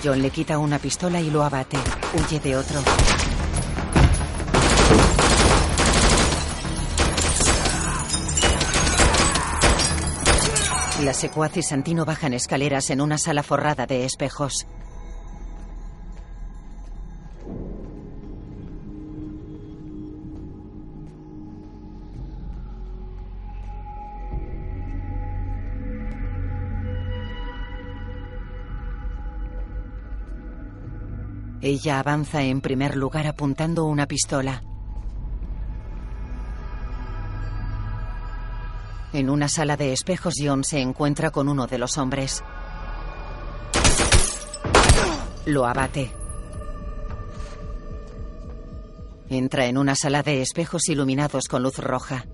[0.04, 1.78] John le quita una pistola y lo abate.
[2.14, 2.82] Huye de otro.
[11.04, 14.68] La secuaz y Santino bajan escaleras en una sala forrada de espejos.
[31.62, 34.62] Ella avanza en primer lugar apuntando una pistola.
[39.14, 42.42] En una sala de espejos, John se encuentra con uno de los hombres.
[45.46, 46.12] Lo abate.
[49.30, 52.26] Entra en una sala de espejos iluminados con luz roja.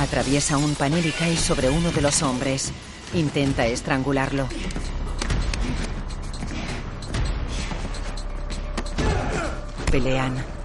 [0.00, 2.72] Atraviesa un panel y cae sobre uno de los hombres.
[3.14, 4.48] Intenta estrangularlo.
[9.90, 10.57] Pelean.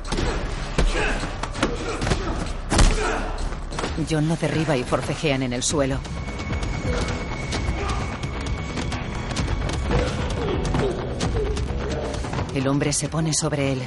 [4.09, 5.99] John lo derriba y forcejean en el suelo.
[12.55, 13.81] El hombre se pone sobre él.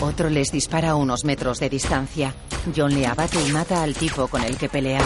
[0.00, 2.34] Otro les dispara a unos metros de distancia.
[2.74, 5.00] John le abate y mata al tipo con el que pelea.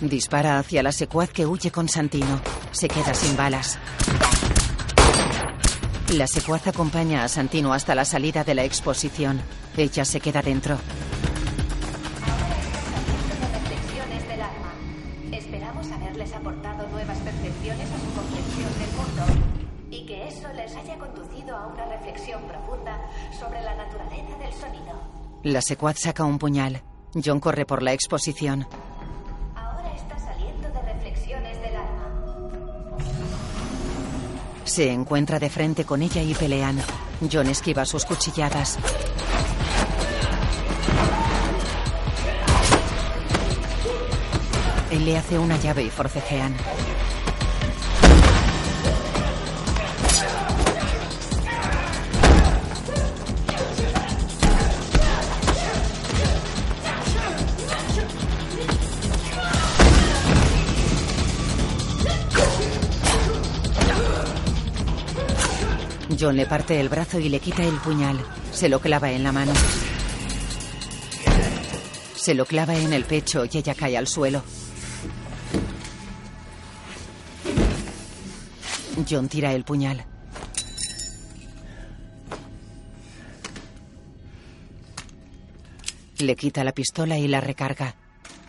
[0.00, 2.40] Dispara hacia la secuaz que huye con Santino.
[2.72, 3.78] Se queda sin balas.
[6.16, 9.40] La secuaz acompaña a Santino hasta la salida de la exposición.
[9.78, 10.76] Ella se queda dentro.
[13.54, 14.74] Reflexiones del alma.
[15.32, 19.22] Esperamos haberles aportado nuevas percepciones a su comprensión del mundo
[19.90, 23.00] y que eso les haya conducido a una reflexión profunda
[23.40, 25.00] sobre la naturaleza del sonido.
[25.44, 26.82] La secuaz saca un puñal.
[27.24, 28.66] John corre por la exposición.
[34.64, 36.80] Se encuentra de frente con ella y pelean.
[37.30, 38.78] John esquiva sus cuchilladas.
[44.90, 46.54] Él le hace una llave y forcejean.
[66.22, 68.16] John le parte el brazo y le quita el puñal.
[68.52, 69.52] Se lo clava en la mano.
[72.14, 74.44] Se lo clava en el pecho y ella cae al suelo.
[79.10, 80.04] John tira el puñal.
[86.18, 87.96] Le quita la pistola y la recarga.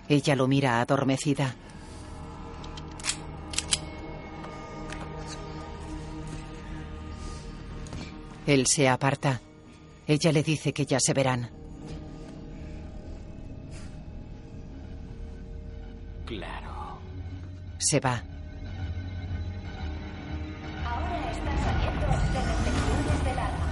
[0.08, 1.56] Ella lo mira adormecida.
[8.46, 9.42] Él se aparta.
[10.06, 11.50] Ella le dice que ya se verán.
[16.26, 17.00] Claro.
[17.78, 18.22] Se va.
[20.86, 23.68] Ahora está saliendo de reflexiones del alma.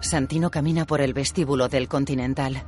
[0.00, 2.62] Santino camina por el vestíbulo del Continental.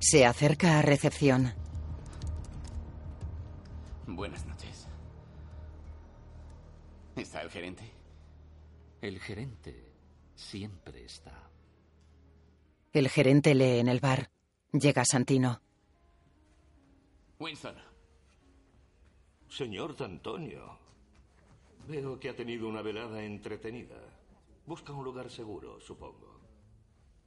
[0.00, 1.54] Se acerca a recepción.
[4.06, 4.53] Buenas noches.
[7.44, 7.90] ¿Está el gerente?
[9.02, 9.92] El gerente
[10.34, 11.50] siempre está.
[12.90, 14.30] El gerente lee en el bar.
[14.72, 15.60] Llega Santino.
[17.38, 17.76] Winston.
[19.50, 20.78] Señor D'Antonio,
[21.86, 24.00] veo que ha tenido una velada entretenida.
[24.64, 26.40] Busca un lugar seguro, supongo.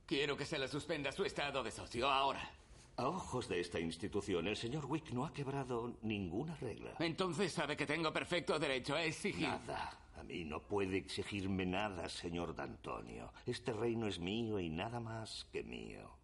[0.08, 2.50] Quiero que se le suspenda su estado de socio ahora.
[2.96, 6.96] A ojos de esta institución, el señor Wick no ha quebrado ninguna regla.
[6.98, 9.48] Entonces sabe que tengo perfecto derecho a exigir.
[9.48, 10.07] Nada.
[10.18, 13.32] A mí no puede exigirme nada, señor D'Antonio.
[13.46, 16.18] Este reino es mío y nada más que mío.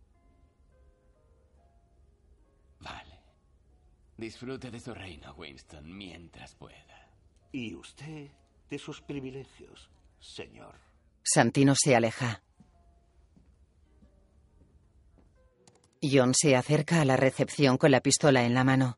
[2.80, 3.20] Vale.
[4.18, 7.10] Disfrute de su reino, Winston, mientras pueda.
[7.52, 8.32] Y usted
[8.70, 9.90] de sus privilegios,
[10.20, 10.76] señor.
[11.24, 12.44] Santino se aleja.
[16.02, 18.98] John se acerca a la recepción con la pistola en la mano.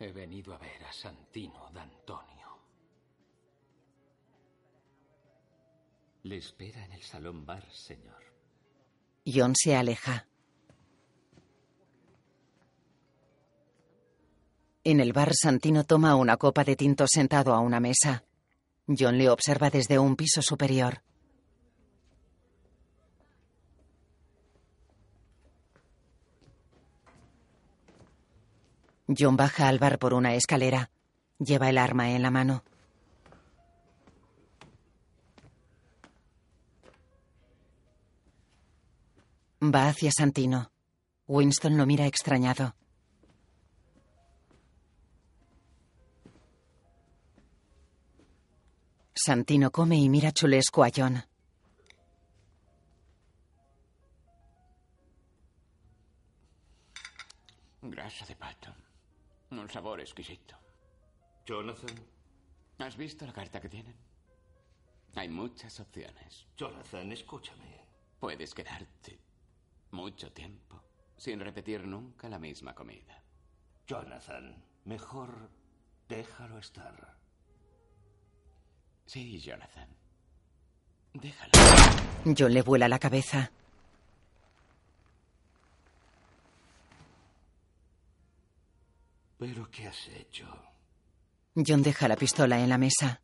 [0.00, 2.38] He venido a ver a Santino D'Antonio.
[6.22, 8.22] Le espera en el salón bar, señor.
[9.26, 10.28] John se aleja.
[14.84, 18.24] En el bar, Santino toma una copa de tinto sentado a una mesa.
[18.86, 21.02] John le observa desde un piso superior.
[29.08, 30.90] John baja al bar por una escalera.
[31.38, 32.62] Lleva el arma en la mano.
[39.62, 40.70] Va hacia Santino.
[41.26, 42.74] Winston lo mira extrañado.
[49.14, 51.24] Santino come y mira chulesco a John.
[57.82, 58.57] Grasa de pato
[60.00, 60.56] exquisito.
[61.44, 61.96] Jonathan.
[62.78, 63.96] ¿Has visto la carta que tienen?
[65.16, 66.46] Hay muchas opciones.
[66.56, 67.84] Jonathan, escúchame.
[68.20, 69.18] Puedes quedarte
[69.90, 70.82] mucho tiempo
[71.16, 73.22] sin repetir nunca la misma comida.
[73.86, 75.50] Jonathan, mejor
[76.08, 77.16] déjalo estar.
[79.06, 79.88] Sí, Jonathan.
[81.14, 81.52] Déjalo.
[82.36, 83.50] John le vuela la cabeza.
[89.38, 90.46] ¿Pero qué has hecho?
[91.54, 93.22] John deja la pistola en la mesa.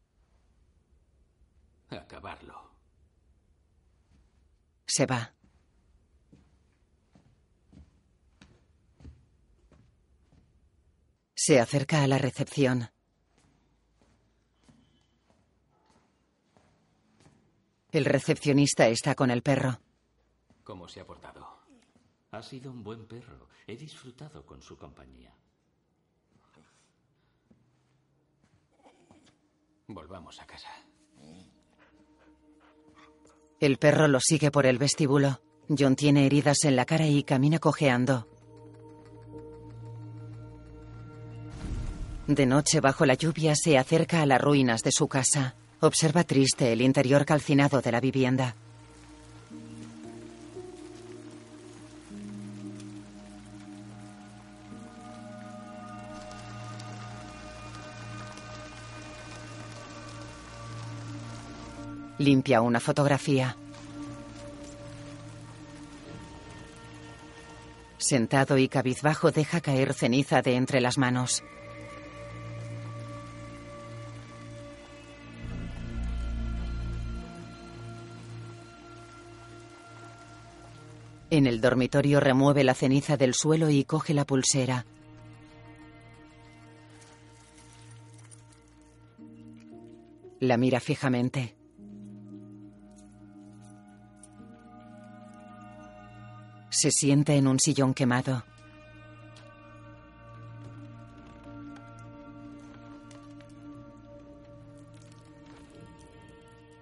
[1.91, 2.71] Acabarlo.
[4.87, 5.35] Se va.
[11.35, 12.89] Se acerca a la recepción.
[17.91, 19.81] El recepcionista está con el perro.
[20.65, 21.61] ¿Cómo se ha portado?
[22.31, 23.49] Ha sido un buen perro.
[23.67, 25.33] He disfrutado con su compañía.
[29.87, 30.69] Volvamos a casa.
[33.61, 35.41] El perro lo sigue por el vestíbulo.
[35.69, 38.27] John tiene heridas en la cara y camina cojeando.
[42.27, 45.55] De noche, bajo la lluvia, se acerca a las ruinas de su casa.
[45.81, 48.57] Observa triste el interior calcinado de la vivienda.
[62.25, 63.55] Limpia una fotografía.
[67.99, 71.45] Sentado y cabizbajo deja caer ceniza de entre las manos.
[81.29, 84.87] En el dormitorio remueve la ceniza del suelo y coge la pulsera.
[90.41, 91.64] La mira fijamente.
[96.77, 98.43] Se sienta en un sillón quemado.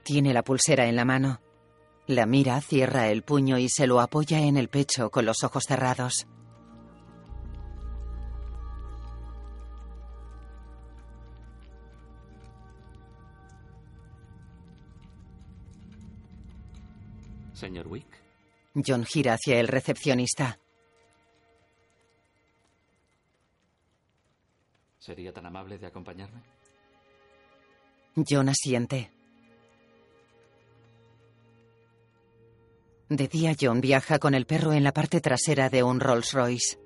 [0.02, 1.42] Tiene la pulsera en la mano.
[2.06, 5.64] La mira, cierra el puño y se lo apoya en el pecho con los ojos
[5.68, 6.26] cerrados.
[17.52, 18.21] Señor Wick.
[18.74, 20.58] John gira hacia el recepcionista.
[24.98, 26.40] ¿Sería tan amable de acompañarme?
[28.28, 29.10] John asiente.
[33.08, 36.81] De día, John viaja con el perro en la parte trasera de un Rolls Royce.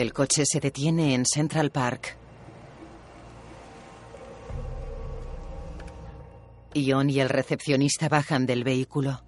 [0.00, 2.16] El coche se detiene en Central Park.
[6.74, 9.20] John y el recepcionista bajan del vehículo.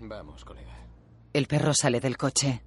[0.00, 0.72] Vamos, colega.
[1.34, 2.62] El perro sale del coche.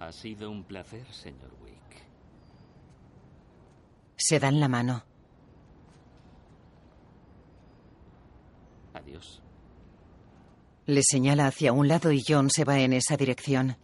[0.00, 2.02] Ha sido un placer, señor Wick.
[4.16, 5.04] Se dan la mano.
[8.96, 9.42] Adiós.
[10.86, 13.76] Le señala hacia un lado y John se va en esa dirección.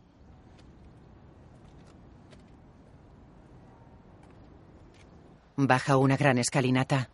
[5.56, 7.10] Baja una gran escalinata.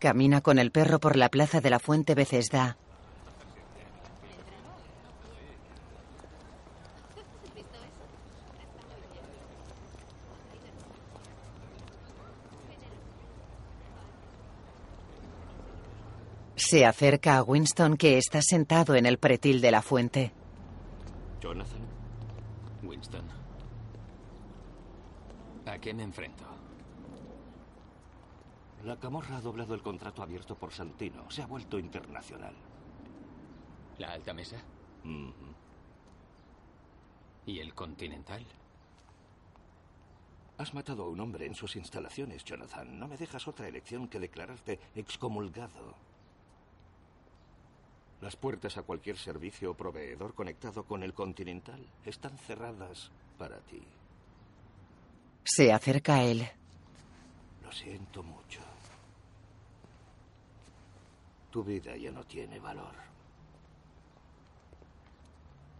[0.00, 2.76] Camina con el perro por la plaza de la Fuente Bethesda.
[16.70, 20.32] Se acerca a Winston que está sentado en el pretil de la fuente.
[21.40, 21.80] Jonathan.
[22.82, 23.24] Winston.
[25.64, 26.44] ¿A qué me enfrento?
[28.84, 31.30] La camorra ha doblado el contrato abierto por Santino.
[31.30, 32.54] Se ha vuelto internacional.
[33.96, 34.58] ¿La alta mesa?
[37.46, 38.44] ¿Y el continental?
[40.58, 42.98] Has matado a un hombre en sus instalaciones, Jonathan.
[42.98, 46.07] No me dejas otra elección que declararte excomulgado.
[48.20, 53.80] Las puertas a cualquier servicio o proveedor conectado con el Continental están cerradas para ti.
[55.44, 56.48] Se acerca a él.
[57.62, 58.60] Lo siento mucho.
[61.50, 62.94] Tu vida ya no tiene valor.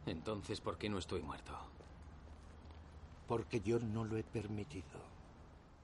[0.06, 1.52] Entonces, ¿por qué no estoy muerto?
[3.26, 5.00] Porque yo no lo he permitido.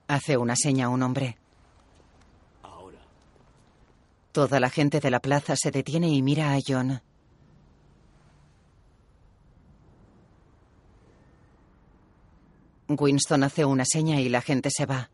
[0.09, 1.37] Hace una seña a un hombre.
[4.35, 7.01] Toda la gente de la plaza se detiene y mira a John.
[12.89, 15.09] Winston hace una seña y la gente se va.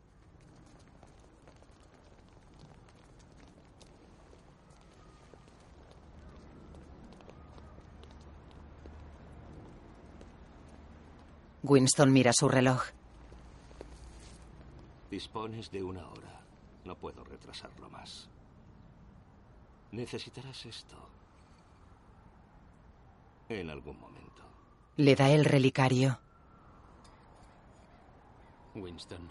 [11.61, 12.85] Winston mira su reloj.
[15.11, 16.41] Dispones de una hora.
[16.85, 18.27] No puedo retrasarlo más.
[19.91, 20.97] Necesitarás esto.
[23.49, 24.41] En algún momento.
[24.97, 26.19] Le da el relicario.
[28.75, 29.29] Winston,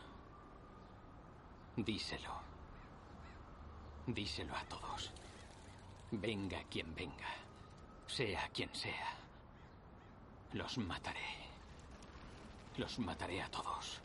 [1.77, 2.35] díselo.
[4.07, 5.13] Díselo a todos.
[6.11, 7.29] Venga quien venga.
[8.07, 9.15] Sea quien sea.
[10.53, 11.21] Los mataré.
[12.77, 14.03] Los mataré a todos.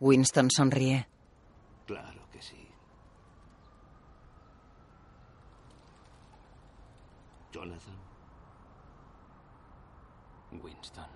[0.00, 1.08] Winston sonríe.
[1.86, 2.67] Claro que sí.
[7.52, 7.94] Jonathan.
[10.62, 11.06] Winston.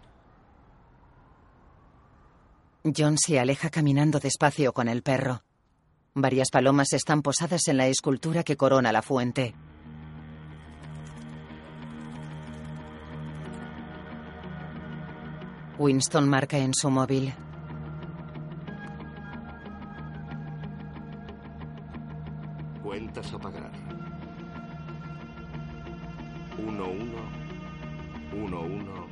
[2.84, 5.42] John se aleja caminando despacio con el perro.
[6.14, 9.54] Varias palomas están posadas en la escultura que corona la fuente.
[15.78, 17.32] Winston marca en su móvil.
[22.82, 23.81] Cuentas a pagar.
[26.66, 27.22] Uno, uno,
[28.32, 29.06] uno, uno,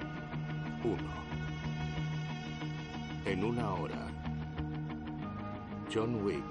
[0.84, 1.10] uno.
[3.24, 4.06] En una hora.
[5.92, 6.44] John Wick.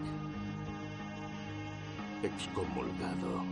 [2.22, 3.44] Excomulgado.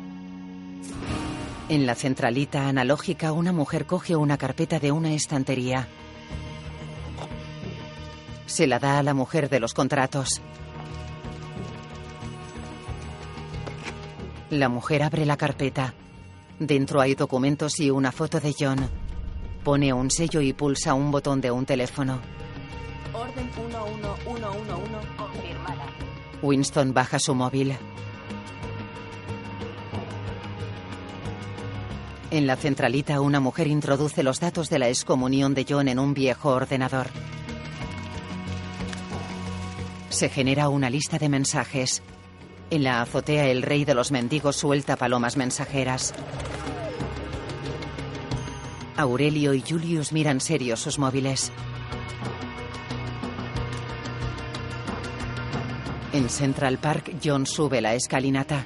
[1.70, 5.88] En la centralita analógica, una mujer coge una carpeta de una estantería.
[8.46, 10.42] Se la da a la mujer de los contratos.
[14.50, 15.94] La mujer abre la carpeta.
[16.60, 18.90] Dentro hay documentos y una foto de John.
[19.64, 22.20] Pone un sello y pulsa un botón de un teléfono.
[23.14, 25.86] Orden 11111 confirmada.
[26.42, 27.78] Winston baja su móvil.
[32.30, 36.14] En la centralita, una mujer introduce los datos de la excomunión de John en un
[36.14, 37.08] viejo ordenador.
[40.10, 42.02] Se genera una lista de mensajes.
[42.70, 46.14] En la azotea, el rey de los mendigos suelta palomas mensajeras.
[48.98, 51.52] Aurelio y Julius miran serios sus móviles.
[56.12, 58.66] En Central Park, John sube la escalinata.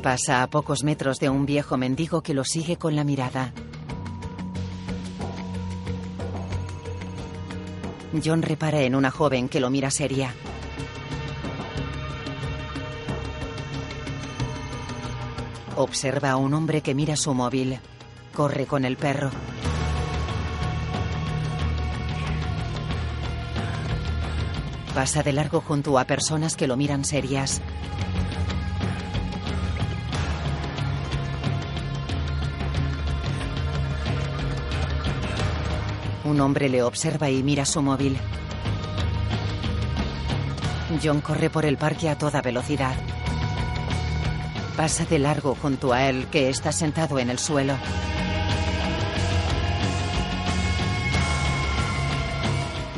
[0.00, 3.52] Pasa a pocos metros de un viejo mendigo que lo sigue con la mirada.
[8.24, 10.34] John repara en una joven que lo mira seria.
[15.76, 17.78] Observa a un hombre que mira su móvil.
[18.34, 19.30] Corre con el perro.
[24.94, 27.60] Pasa de largo junto a personas que lo miran serias.
[36.26, 38.18] Un hombre le observa y mira su móvil.
[41.02, 42.96] John corre por el parque a toda velocidad.
[44.76, 47.76] Pasa de largo junto a él, que está sentado en el suelo.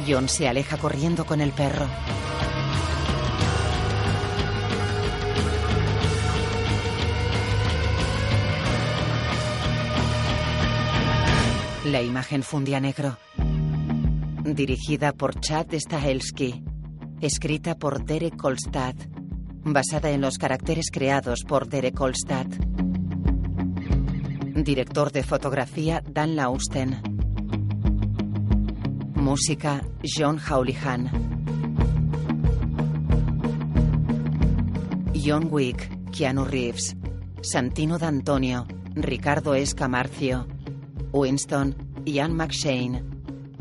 [0.09, 1.87] John se aleja corriendo con el perro.
[11.91, 13.17] La imagen fundía negro.
[14.45, 16.63] Dirigida por Chad Stahelski.
[17.23, 18.95] Escrita por Derek Kolstad.
[19.65, 22.45] Basada en los caracteres creados por Derek Kolstad.
[24.55, 27.01] Director de fotografía Dan Lausten.
[29.15, 31.11] Música John Houlihan.
[35.15, 36.97] John Wick, Keanu Reeves.
[37.41, 40.58] Santino D'Antonio, Ricardo Escamarcio.
[41.13, 41.75] Winston,
[42.05, 43.03] Ian McShane.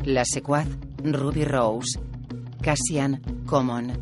[0.03, 0.68] La secuaz,
[1.03, 1.99] Ruby Rose.
[2.61, 3.94] Cassian, Common.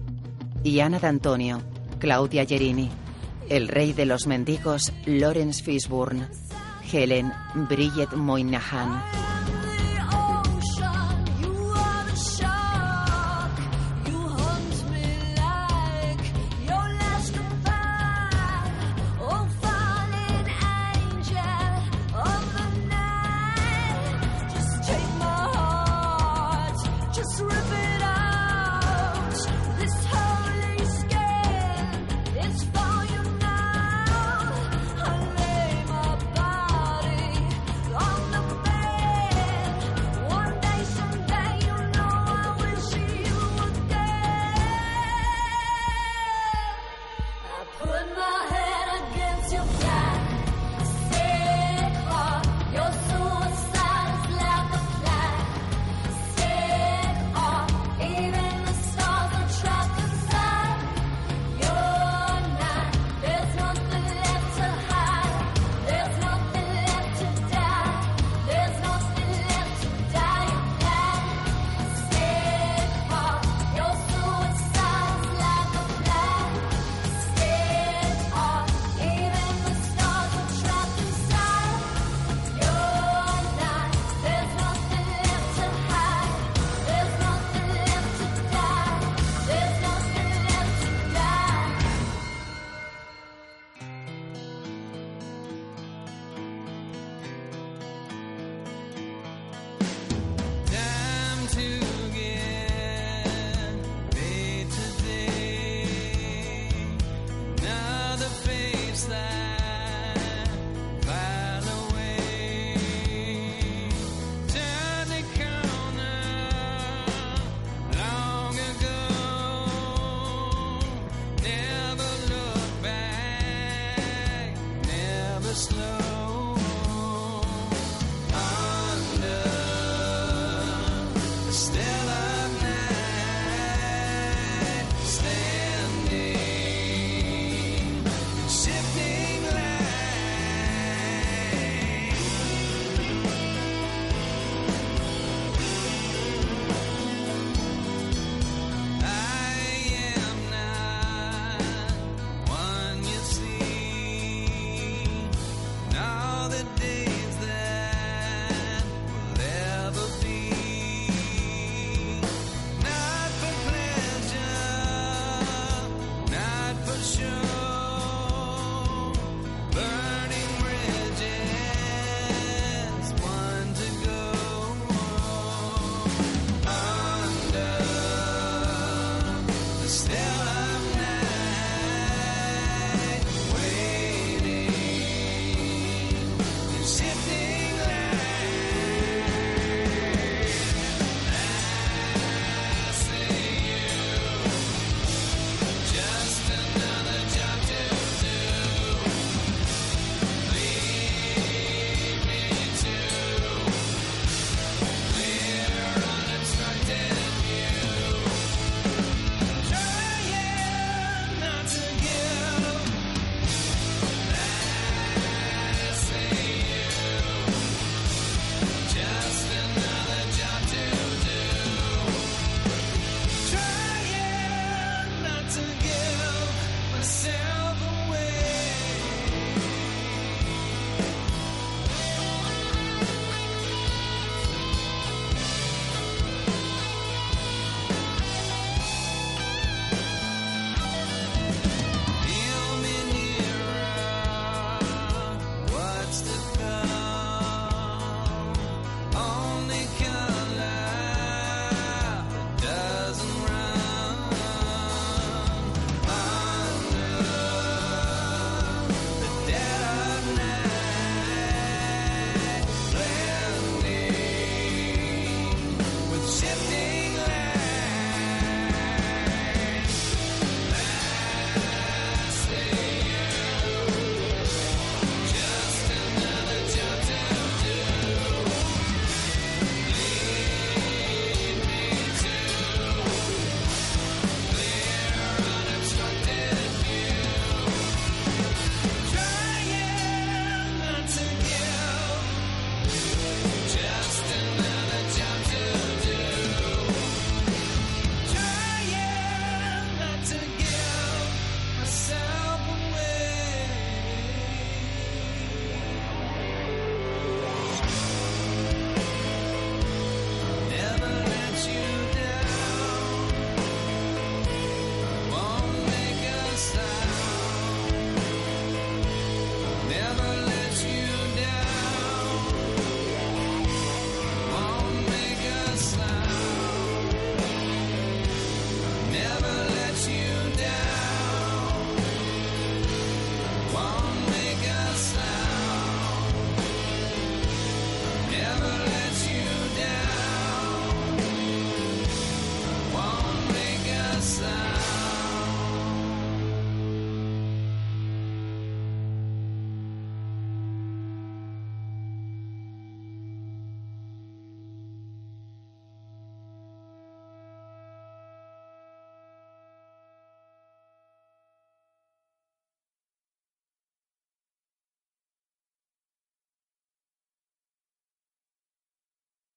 [0.63, 1.61] Iana D'Antonio,
[1.99, 2.89] Claudia Gerini.
[3.49, 6.27] El rey de los mendigos, Lawrence Fishburne.
[6.91, 7.31] Helen,
[7.69, 9.01] Bridget Moynihan.